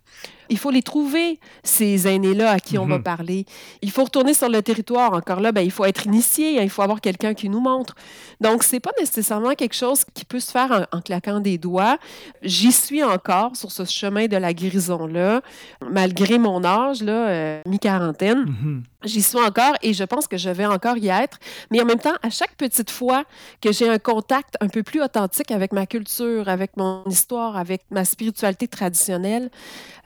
Il 0.50 0.58
faut 0.58 0.70
les 0.70 0.82
trouver, 0.82 1.38
ces 1.62 2.08
aînés-là 2.08 2.50
à 2.50 2.60
qui 2.60 2.76
on 2.76 2.86
va 2.86 2.98
mhm. 2.98 3.02
parler. 3.04 3.46
Il 3.82 3.90
faut 3.90 4.04
retourner 4.04 4.34
sur 4.34 4.48
le 4.48 4.60
territoire. 4.62 5.12
Encore 5.12 5.40
là, 5.40 5.52
ben, 5.52 5.62
il 5.62 5.70
faut 5.70 5.84
être 5.84 6.06
initié, 6.06 6.58
hein, 6.58 6.62
il 6.62 6.70
faut 6.70 6.82
avoir 6.82 7.00
quelqu'un 7.00 7.34
qui 7.34 7.48
nous 7.48 7.60
montre. 7.60 7.94
Donc, 8.40 8.62
c'est 8.64 8.80
pas 8.80 8.92
nécessairement 8.98 9.54
quelque 9.54 9.74
chose 9.74 10.04
qui 10.12 10.24
peut 10.24 10.40
se 10.40 10.50
faire 10.50 10.86
en, 10.92 11.00
claquant 11.00 11.40
des 11.40 11.56
doigts. 11.56 11.98
J'y 12.42 12.72
suis 12.72 13.02
encore 13.02 13.56
sur 13.56 13.70
ce 13.70 13.84
chemin 13.84 14.26
de 14.26 14.36
la 14.36 14.52
guérison-là, 14.52 15.40
malgré 15.88 16.38
mon 16.38 16.64
âge, 16.64 17.02
là, 17.02 17.28
euh, 17.28 17.60
mi-quarantaine. 17.66 18.40
Mhm. 18.40 18.82
J'y 19.04 19.22
suis 19.22 19.38
encore 19.38 19.74
et 19.80 19.94
je 19.94 20.04
pense 20.04 20.28
que 20.28 20.36
je 20.36 20.50
vais 20.50 20.66
encore 20.66 20.98
y 20.98 21.08
être. 21.08 21.38
Mais 21.70 21.80
en 21.80 21.86
même 21.86 21.98
temps, 21.98 22.14
à 22.22 22.28
chaque 22.28 22.54
petite 22.56 22.90
fois 22.90 23.24
que 23.62 23.72
j'ai 23.72 23.88
un 23.88 23.98
contact 23.98 24.56
un 24.60 24.68
peu 24.68 24.82
plus 24.82 25.00
authentique 25.00 25.50
avec 25.50 25.72
ma 25.72 25.86
culture, 25.86 26.48
avec 26.48 26.76
mon 26.76 27.02
histoire, 27.06 27.56
avec 27.56 27.80
ma 27.90 28.04
spiritualité 28.04 28.68
traditionnelle, 28.68 29.50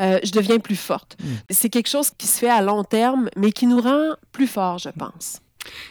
euh, 0.00 0.20
je 0.22 0.30
deviens 0.34 0.58
plus 0.58 0.76
forte. 0.76 1.16
Hmm. 1.22 1.34
C'est 1.50 1.70
quelque 1.70 1.88
chose 1.88 2.10
qui 2.16 2.26
se 2.26 2.38
fait 2.38 2.50
à 2.50 2.62
long 2.62 2.84
terme, 2.84 3.28
mais 3.36 3.52
qui 3.52 3.66
nous 3.66 3.80
rend 3.80 4.14
plus 4.32 4.46
forts, 4.46 4.78
je 4.78 4.90
pense. 4.90 5.40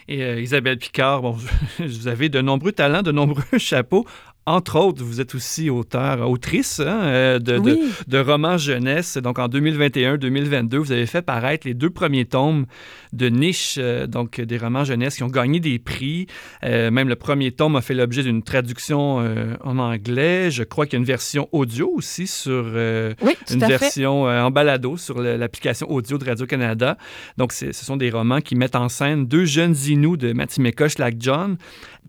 Et 0.08 0.24
euh, 0.24 0.42
Isabelle 0.42 0.78
Picard, 0.78 1.22
bon, 1.22 1.38
vous 1.80 2.08
avez 2.08 2.30
de 2.30 2.42
nombreux 2.42 2.72
talents, 2.72 3.02
de 3.02 3.12
nombreux 3.12 3.44
chapeaux. 3.58 4.06
Entre 4.46 4.78
autres, 4.78 5.02
vous 5.02 5.22
êtes 5.22 5.36
aussi 5.36 5.70
auteur, 5.70 6.30
autrice 6.30 6.82
hein, 6.82 7.00
euh, 7.04 7.40
de, 7.40 7.60
de, 8.08 8.18
romans 8.18 8.58
jeunesse. 8.58 9.16
Donc, 9.16 9.40
en 9.40 9.48
2021-2022, 9.48 10.76
vous 10.76 10.92
avez 10.92 11.06
fait 11.06 11.22
paraître 11.22 11.66
les 11.66 11.74
deux 11.74 11.90
premiers 11.90 12.26
tomes 12.26 12.66
de 13.14 13.30
Niche, 13.30 13.76
euh, 13.78 14.06
donc 14.06 14.42
des 14.42 14.58
romans 14.58 14.84
jeunesse 14.84 15.16
qui 15.16 15.24
ont 15.24 15.30
gagné 15.30 15.62
des 15.62 15.80
prix. 15.80 16.28
Euh, 16.66 16.92
même 16.92 17.08
le 17.08 17.16
premier 17.16 17.52
tome 17.52 17.78
a 17.78 17.82
fait 17.82 17.94
l'objet 17.94 18.22
d'une 18.22 18.44
traduction 18.44 19.24
en 19.64 19.78
anglais. 19.78 20.52
Je 20.52 20.64
crois 20.64 20.88
qu'il 20.88 20.94
y 20.94 20.98
a 20.98 21.00
une 21.00 21.06
version 21.06 21.48
audio 21.54 21.90
aussi 21.96 22.28
sur 22.28 22.66
une 22.68 23.60
version 23.60 24.24
en 24.24 24.52
balado 24.52 24.98
sur 24.98 25.22
l'application 25.22 25.90
audio 25.90 26.18
de 26.18 26.26
Radio-Canada. 26.26 26.98
Donc, 27.38 27.54
ce 27.54 27.72
sont 27.72 27.96
des 27.96 28.10
romans 28.10 28.42
qui 28.42 28.56
mettent 28.56 28.76
en 28.76 28.90
scène 28.90 29.26
deux 29.26 29.46
jeunes 29.46 29.76
Inuits 29.88 30.18
de 30.18 30.34
Matimekos, 30.34 31.00
Lac 31.00 31.16
John. 31.20 31.58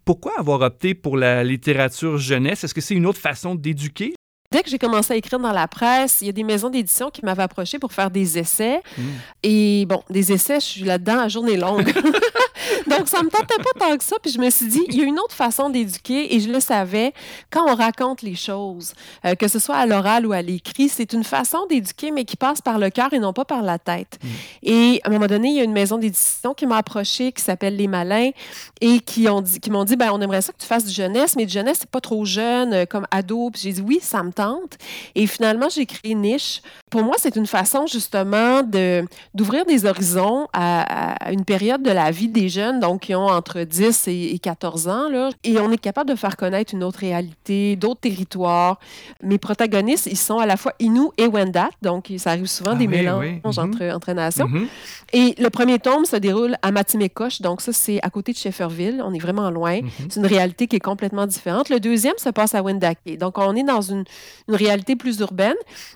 Pourquoi 0.05 0.39
avoir 0.39 0.61
opté 0.61 0.95
pour 0.95 1.17
la 1.17 1.45
littérature 1.45 2.19
jeunesse? 2.19 2.65
Est-ce 2.65 2.75
que 2.75 2.81
c'est 2.81 2.95
une 2.95 3.07
autre 3.07 3.21
façon 3.21 3.55
d'éduquer? 3.55 4.15
Dès 4.55 4.63
que 4.63 4.71
j'ai 4.71 4.79
commencé 4.79 5.13
à 5.13 5.17
écrire 5.17 5.41
dans 5.41 5.51
la 5.51 5.67
presse, 5.67 6.19
il 6.21 6.27
y 6.27 6.29
a 6.29 6.33
des 6.33 6.45
maisons 6.45 6.71
d'édition 6.71 7.11
qui 7.11 7.25
m'avaient 7.25 7.43
approché 7.43 7.81
pour 7.81 7.93
faire 7.93 8.09
des 8.09 8.39
essais. 8.39 8.81
Hmm. 8.97 9.03
Et 9.43 9.85
bon, 9.87 10.05
des 10.11 10.31
essais, 10.31 10.61
je 10.61 10.65
suis 10.65 10.85
là-dedans 10.85 11.19
à 11.19 11.27
journée 11.27 11.57
longue. 11.57 11.93
Donc, 12.87 13.09
ça 13.09 13.23
me 13.25 13.29
tentait 13.29 13.63
pas 13.63 13.87
tant 13.87 13.97
que 13.97 14.05
ça. 14.05 14.15
Puis 14.23 14.31
je 14.31 14.39
me 14.39 14.49
suis 14.51 14.67
dit, 14.67 14.83
il 14.89 14.97
y 14.97 15.01
a 15.01 15.05
une 15.05 15.19
autre 15.19 15.35
façon 15.35 15.71
d'éduquer 15.71 16.37
et 16.37 16.39
je 16.39 16.49
le 16.53 16.61
savais. 16.61 17.13
Quand 17.51 17.69
on 17.69 17.75
raconte 17.75 18.23
les 18.23 18.37
choses, 18.37 18.95
euh, 19.25 19.35
que 19.35 19.49
ce 19.49 19.59
soit 19.59 19.75
à 19.75 19.87
l'oral 19.87 20.25
ou 20.25 20.33
à 20.33 20.41
l'écrit, 20.41 20.89
c'est 20.89 21.13
une 21.13 21.25
façon 21.25 21.67
d'éduquer, 21.67 22.13
mais 22.13 22.25
qui 22.25 22.37
passe 22.37 22.61
par 22.61 22.79
le 22.79 22.91
cœur 22.91 23.13
et 23.13 23.19
non 23.19 23.33
pas 23.33 23.45
par 23.45 23.63
la 23.63 23.81
tête. 23.81 24.21
Mm. 24.23 24.29
Et 24.63 25.01
à 25.03 25.09
un 25.09 25.13
moment 25.13 25.27
donné, 25.27 25.49
il 25.49 25.57
y 25.57 25.61
a 25.61 25.65
une 25.65 25.73
maison 25.73 25.99
d'édition 25.99 26.55
qui 26.55 26.67
m'a 26.67 26.77
approché, 26.77 27.33
qui 27.33 27.43
s'appelle 27.43 27.77
Les 27.77 27.89
Malins, 27.89 28.31
et 28.81 29.01
qui 29.01 29.29
ont 29.29 29.41
dit, 29.41 29.59
qui 29.59 29.73
m'ont 29.73 29.85
dit, 29.85 29.97
ben, 29.97 30.11
on 30.13 30.21
aimerait 30.21 30.43
ça 30.43 30.53
que 30.53 30.59
tu 30.59 30.67
fasses 30.67 30.85
du 30.85 30.95
jeunesse, 30.95 31.35
mais 31.37 31.47
du 31.47 31.53
jeunesse, 31.53 31.79
c'est 31.81 31.91
pas 31.91 32.01
trop 32.01 32.25
jeune, 32.25 32.73
euh, 32.73 32.87
comme 32.87 33.09
ado. 33.11 33.51
Puis 33.51 33.63
j'ai 33.65 33.73
dit, 33.73 33.83
oui, 33.83 33.99
ça 34.01 34.23
me 34.23 34.33
tente. 34.33 34.44
Et 35.15 35.27
finalement, 35.27 35.69
j'ai 35.69 35.87
créé 35.87 36.15
Niche. 36.15 36.63
Pour 36.91 37.03
moi, 37.03 37.17
c'est 37.19 37.37
une 37.37 37.47
façon 37.47 37.87
justement 37.87 38.63
de 38.63 39.05
d'ouvrir 39.35 39.65
des 39.65 39.87
horizons 39.87 40.47
à, 40.53 41.27
à 41.27 41.33
une 41.33 41.45
période 41.45 41.83
de 41.83 41.91
la 41.91 42.11
vie 42.11 42.29
des 42.29 42.49
jeunes 42.49 42.81
donc 42.81 43.03
qui 43.03 43.15
ont 43.15 43.27
entre 43.27 43.61
10 43.61 44.09
et 44.09 44.39
14 44.39 44.89
ans. 44.89 45.09
Là, 45.09 45.31
et 45.43 45.59
on 45.59 45.71
est 45.71 45.79
capable 45.79 46.11
de 46.11 46.17
faire 46.17 46.37
connaître 46.37 46.75
une 46.75 46.85
autre 46.85 47.01
réalité, 47.01 47.77
d'autres 47.77 48.01
territoires. 48.01 48.79
Mes 49.23 49.39
protagonistes, 49.39 50.07
ils 50.07 50.17
sont 50.17 50.39
à 50.39 50.47
la 50.47 50.57
fois 50.57 50.73
Inou 50.79 51.13
et 51.19 51.27
Wendat, 51.27 51.71
donc 51.83 52.13
ça 52.19 52.31
arrive 52.31 52.47
souvent 52.47 52.73
ah 52.73 52.77
des 52.77 52.87
mélanges 52.87 53.41
entre, 53.45 53.83
mhm. 53.83 53.95
entre, 53.95 54.13
nations. 54.13 54.49
Mhm. 54.49 54.67
Et 55.13 55.35
le 55.39 55.51
premier 55.51 55.79
tome 55.79 56.05
se 56.05 56.17
déroule 56.17 56.57
à 56.63 56.73
Matimekosh, 56.73 57.41
donc 57.41 57.61
ça, 57.61 57.73
c'est 57.73 58.01
à 58.03 58.11
côté 58.11 58.33
de 58.33 58.39
Shefferville. 58.39 59.03
On 59.05 59.13
est 59.13 59.19
vraiment 59.19 59.51
loin. 59.51 59.81
Mhm. 59.81 59.91
C'est 60.09 60.21
une 60.21 60.27
réalité 60.27 60.67
qui 60.67 60.77
est 60.77 60.81
complètement 60.81 61.27
différente. 61.27 61.69
Le 61.69 61.81
deuxième 61.81 62.19
se 62.19 62.31
passe 62.31 62.55
à 62.55 62.63
Wendake. 62.63 63.19
Donc, 63.19 63.39
on 63.39 63.55
est 63.55 63.63
dans 63.63 63.81
une, 63.81 64.05
une, 64.49 64.55
réalité 64.55 64.97
plus 64.97 65.19
urbaine. 65.21 65.55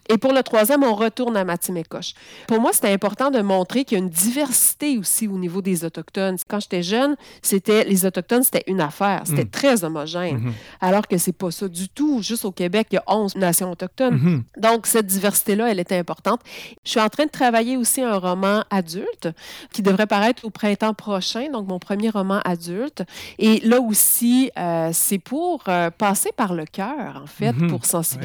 Et 0.09 0.18
pour 0.18 0.33
le 0.33 0.42
troisième, 0.42 0.83
on 0.85 0.94
retourne 0.94 1.37
à 1.37 1.44
Matimekosh. 1.44 2.14
Pour 2.46 2.61
moi, 2.61 2.72
c'était 2.72 2.92
important 2.92 3.31
de 3.31 3.40
montrer 3.40 3.85
qu'il 3.85 3.98
y 3.98 4.01
a 4.01 4.05
une 4.05 4.11
diversité 4.11 4.98
aussi 4.98 5.29
au 5.29 5.38
niveau 5.38 5.62
des 5.62 5.85
Autochtones. 5.85 6.37
Quand 6.48 6.61
j'étais 6.61 6.83
jeune, 6.83 7.16
c'était 7.42 7.85
les 7.85 8.05
Autochtones, 8.07 8.42
c'était 8.42 8.64
une 8.66 8.81
affaire. 8.81 9.22
C'était 9.24 9.44
mm. 9.44 9.51
très 9.51 9.85
homogène. 9.85 10.38
Mm-hmm. 10.38 10.53
Alors 10.81 11.07
que 11.07 11.18
c'est 11.18 11.33
pas 11.33 11.51
ça 11.51 11.68
du 11.68 11.88
tout. 11.88 12.22
Juste 12.22 12.44
au 12.44 12.53
Québec, 12.53 12.88
il 12.90 12.96
y 12.96 12.98
a 12.98 13.05
11 13.07 13.37
nations 13.37 13.70
autochtones. 13.70 14.16
Mm-hmm. 14.16 14.61
Donc, 14.61 14.87
cette 14.87 15.07
diversité-là, 15.07 15.70
elle 15.70 15.81
était 15.81 15.96
importante. 15.96 16.40
Je 16.85 16.90
suis 16.90 17.01
en 17.01 17.09
train 17.09 17.24
de 17.24 17.31
travailler 17.31 17.77
aussi 17.77 18.03
un 18.03 18.18
roman 18.18 18.64
adulte 18.70 19.29
qui 19.72 19.83
devrait 19.83 20.07
paraître 20.07 20.44
au 20.44 20.51
printemps 20.51 20.94
prochain, 20.94 21.51
donc 21.51 21.66
mon 21.68 21.79
premier 21.79 22.11
roman 22.11 22.40
adulte. 22.44 23.03
Et 23.38 23.61
là 23.61 23.81
aussi, 23.81 24.51
euh, 24.59 24.90
c'est 24.92 25.18
pour 25.18 25.64
euh, 25.68 25.90
passer 25.90 26.31
par 26.37 26.55
le 26.55 26.64
cœur, 26.64 27.22
en 27.22 27.27
fait, 27.27 27.53
mm-hmm. 27.53 27.68
pour 27.68 27.85
sensibiliser, 27.85 28.18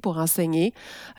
pour 0.00 0.18
enseigner. 0.18 0.72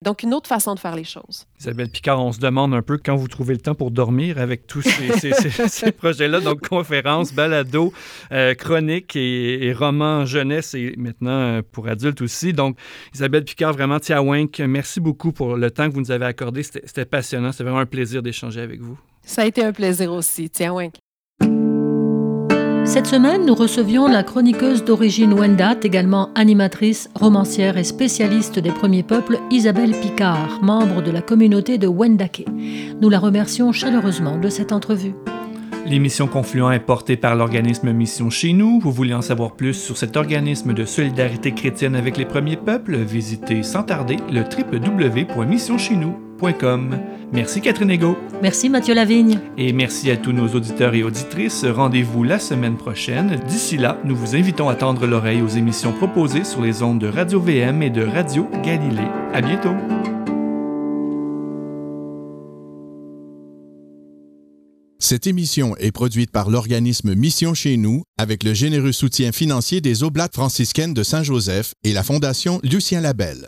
Donc, 0.04 0.24
une 0.24 0.34
autre 0.34 0.48
façon 0.48 0.76
de 0.76 0.80
faire 0.80 0.96
les 0.96 1.04
choses. 1.04 1.46
Isabelle 1.60 1.90
Picard, 1.90 2.24
on 2.24 2.32
se 2.32 2.40
demande 2.40 2.74
un 2.74 2.82
peu 2.82 2.98
quand 2.98 3.16
vous 3.16 3.28
trouvez 3.28 3.54
le 3.54 3.60
temps 3.60 3.76
pour 3.76 3.92
dormir 3.92 4.38
avec 4.38 4.68
tous 4.68 4.82
ces, 4.82 5.32
ces 5.68 5.92
projets-là. 5.92 6.42
Donc, 6.42 6.68
conférences, 6.68 7.34
balado, 7.34 7.94
euh, 8.32 8.54
chroniques 8.54 9.16
et, 9.16 9.68
et, 9.68 9.74
romans 9.74 10.26
jeunesse 10.26 10.74
et 10.74 10.94
maintenant 10.98 11.32
euh, 11.32 11.62
pour 11.72 11.88
adultes 11.88 12.22
aussi. 12.22 12.54
Donc, 12.54 12.78
Isabelle 13.14 13.44
Picard, 13.44 13.74
vraiment, 13.74 14.00
Tiawink, 14.00 14.60
merci 14.60 15.00
beaucoup 15.00 15.32
pour 15.32 15.56
le 15.56 15.72
temps 15.72 15.90
que 15.90 15.94
vous 15.94 16.02
nous 16.02 16.12
avez 16.12 16.26
accordé. 16.26 16.64
C'était 16.64 17.06
passionnant. 17.06 17.52
C'était 17.52 17.64
vraiment 17.64 17.80
un 17.80 17.86
plaisir 17.86 18.22
d'échanger 18.22 18.62
avec 18.62 18.82
vous. 18.82 18.98
Ça 19.24 19.44
a 19.44 19.46
été 19.46 19.64
un 19.64 19.74
plaisir 19.74 20.12
aussi. 20.12 20.50
Tiawink. 20.50 20.96
Cette 22.90 23.06
semaine, 23.06 23.46
nous 23.46 23.54
recevions 23.54 24.08
la 24.08 24.24
chroniqueuse 24.24 24.84
d'origine 24.84 25.34
Wendat, 25.34 25.78
également 25.84 26.32
animatrice, 26.34 27.08
romancière 27.14 27.78
et 27.78 27.84
spécialiste 27.84 28.58
des 28.58 28.72
premiers 28.72 29.04
peuples, 29.04 29.38
Isabelle 29.52 29.92
Picard, 29.92 30.60
membre 30.64 31.04
de 31.04 31.12
la 31.12 31.22
communauté 31.22 31.78
de 31.78 31.86
Wendake. 31.86 32.48
Nous 33.00 33.10
la 33.10 33.20
remercions 33.20 33.72
chaleureusement 33.72 34.40
de 34.40 34.50
cette 34.50 34.72
entrevue. 34.72 35.14
L'émission 35.86 36.26
Confluent 36.26 36.72
est 36.72 36.80
portée 36.80 37.16
par 37.16 37.36
l'organisme 37.36 37.94
Mission 37.94 38.32
Chez 38.32 38.54
nous. 38.54 38.80
Vous 38.80 38.92
voulez 38.92 39.14
en 39.14 39.22
savoir 39.22 39.52
plus 39.52 39.76
sur 39.76 39.96
cet 39.96 40.18
organisme 40.18 40.74
de 40.74 40.84
solidarité 40.84 41.52
chrétienne 41.52 41.96
avec 41.96 42.18
les 42.18 42.26
premiers 42.26 42.58
peuples? 42.58 42.98
Visitez 42.98 43.62
sans 43.62 43.84
tarder 43.84 44.18
le 44.32 44.42
www.missioncheznous.com. 44.42 46.29
Merci 47.32 47.62
Catherine 47.62 47.92
Ego. 47.92 48.18
Merci 48.42 48.70
Mathieu 48.70 48.94
Lavigne. 48.94 49.40
Et 49.58 49.74
merci 49.74 50.10
à 50.10 50.18
tous 50.18 50.32
nos 50.32 50.48
auditeurs 50.48 50.96
et 50.96 51.04
auditrices. 51.04 51.66
Rendez-vous 51.66 52.24
la 52.24 52.40
semaine 52.40 52.78
prochaine. 52.78 53.40
D'ici 53.48 53.78
là, 53.78 54.00
nous 54.04 54.16
vous 54.16 54.36
invitons 54.36 54.70
à 54.70 54.76
tendre 54.76 55.06
l'oreille 55.06 55.42
aux 55.42 55.48
émissions 55.48 55.94
proposées 55.94 56.44
sur 56.44 56.62
les 56.62 56.82
ondes 56.82 57.00
de 57.00 57.08
Radio 57.08 57.40
VM 57.40 57.84
et 57.84 57.90
de 57.90 58.04
Radio 58.04 58.48
Galilée. 58.64 59.08
À 59.34 59.42
bientôt. 59.42 59.74
Cette 65.02 65.28
émission 65.28 65.76
est 65.78 65.92
produite 65.92 66.30
par 66.30 66.50
l'organisme 66.50 67.16
Mission 67.16 67.54
chez 67.54 67.78
nous 67.78 68.04
avec 68.18 68.44
le 68.44 68.54
généreux 68.54 68.92
soutien 68.92 69.32
financier 69.32 69.82
des 69.82 70.04
Oblates 70.04 70.36
franciscaines 70.36 70.94
de 70.94 71.04
Saint-Joseph 71.04 71.74
et 71.84 71.94
la 71.94 72.04
Fondation 72.04 72.60
Lucien 72.64 73.02
Labelle. 73.02 73.48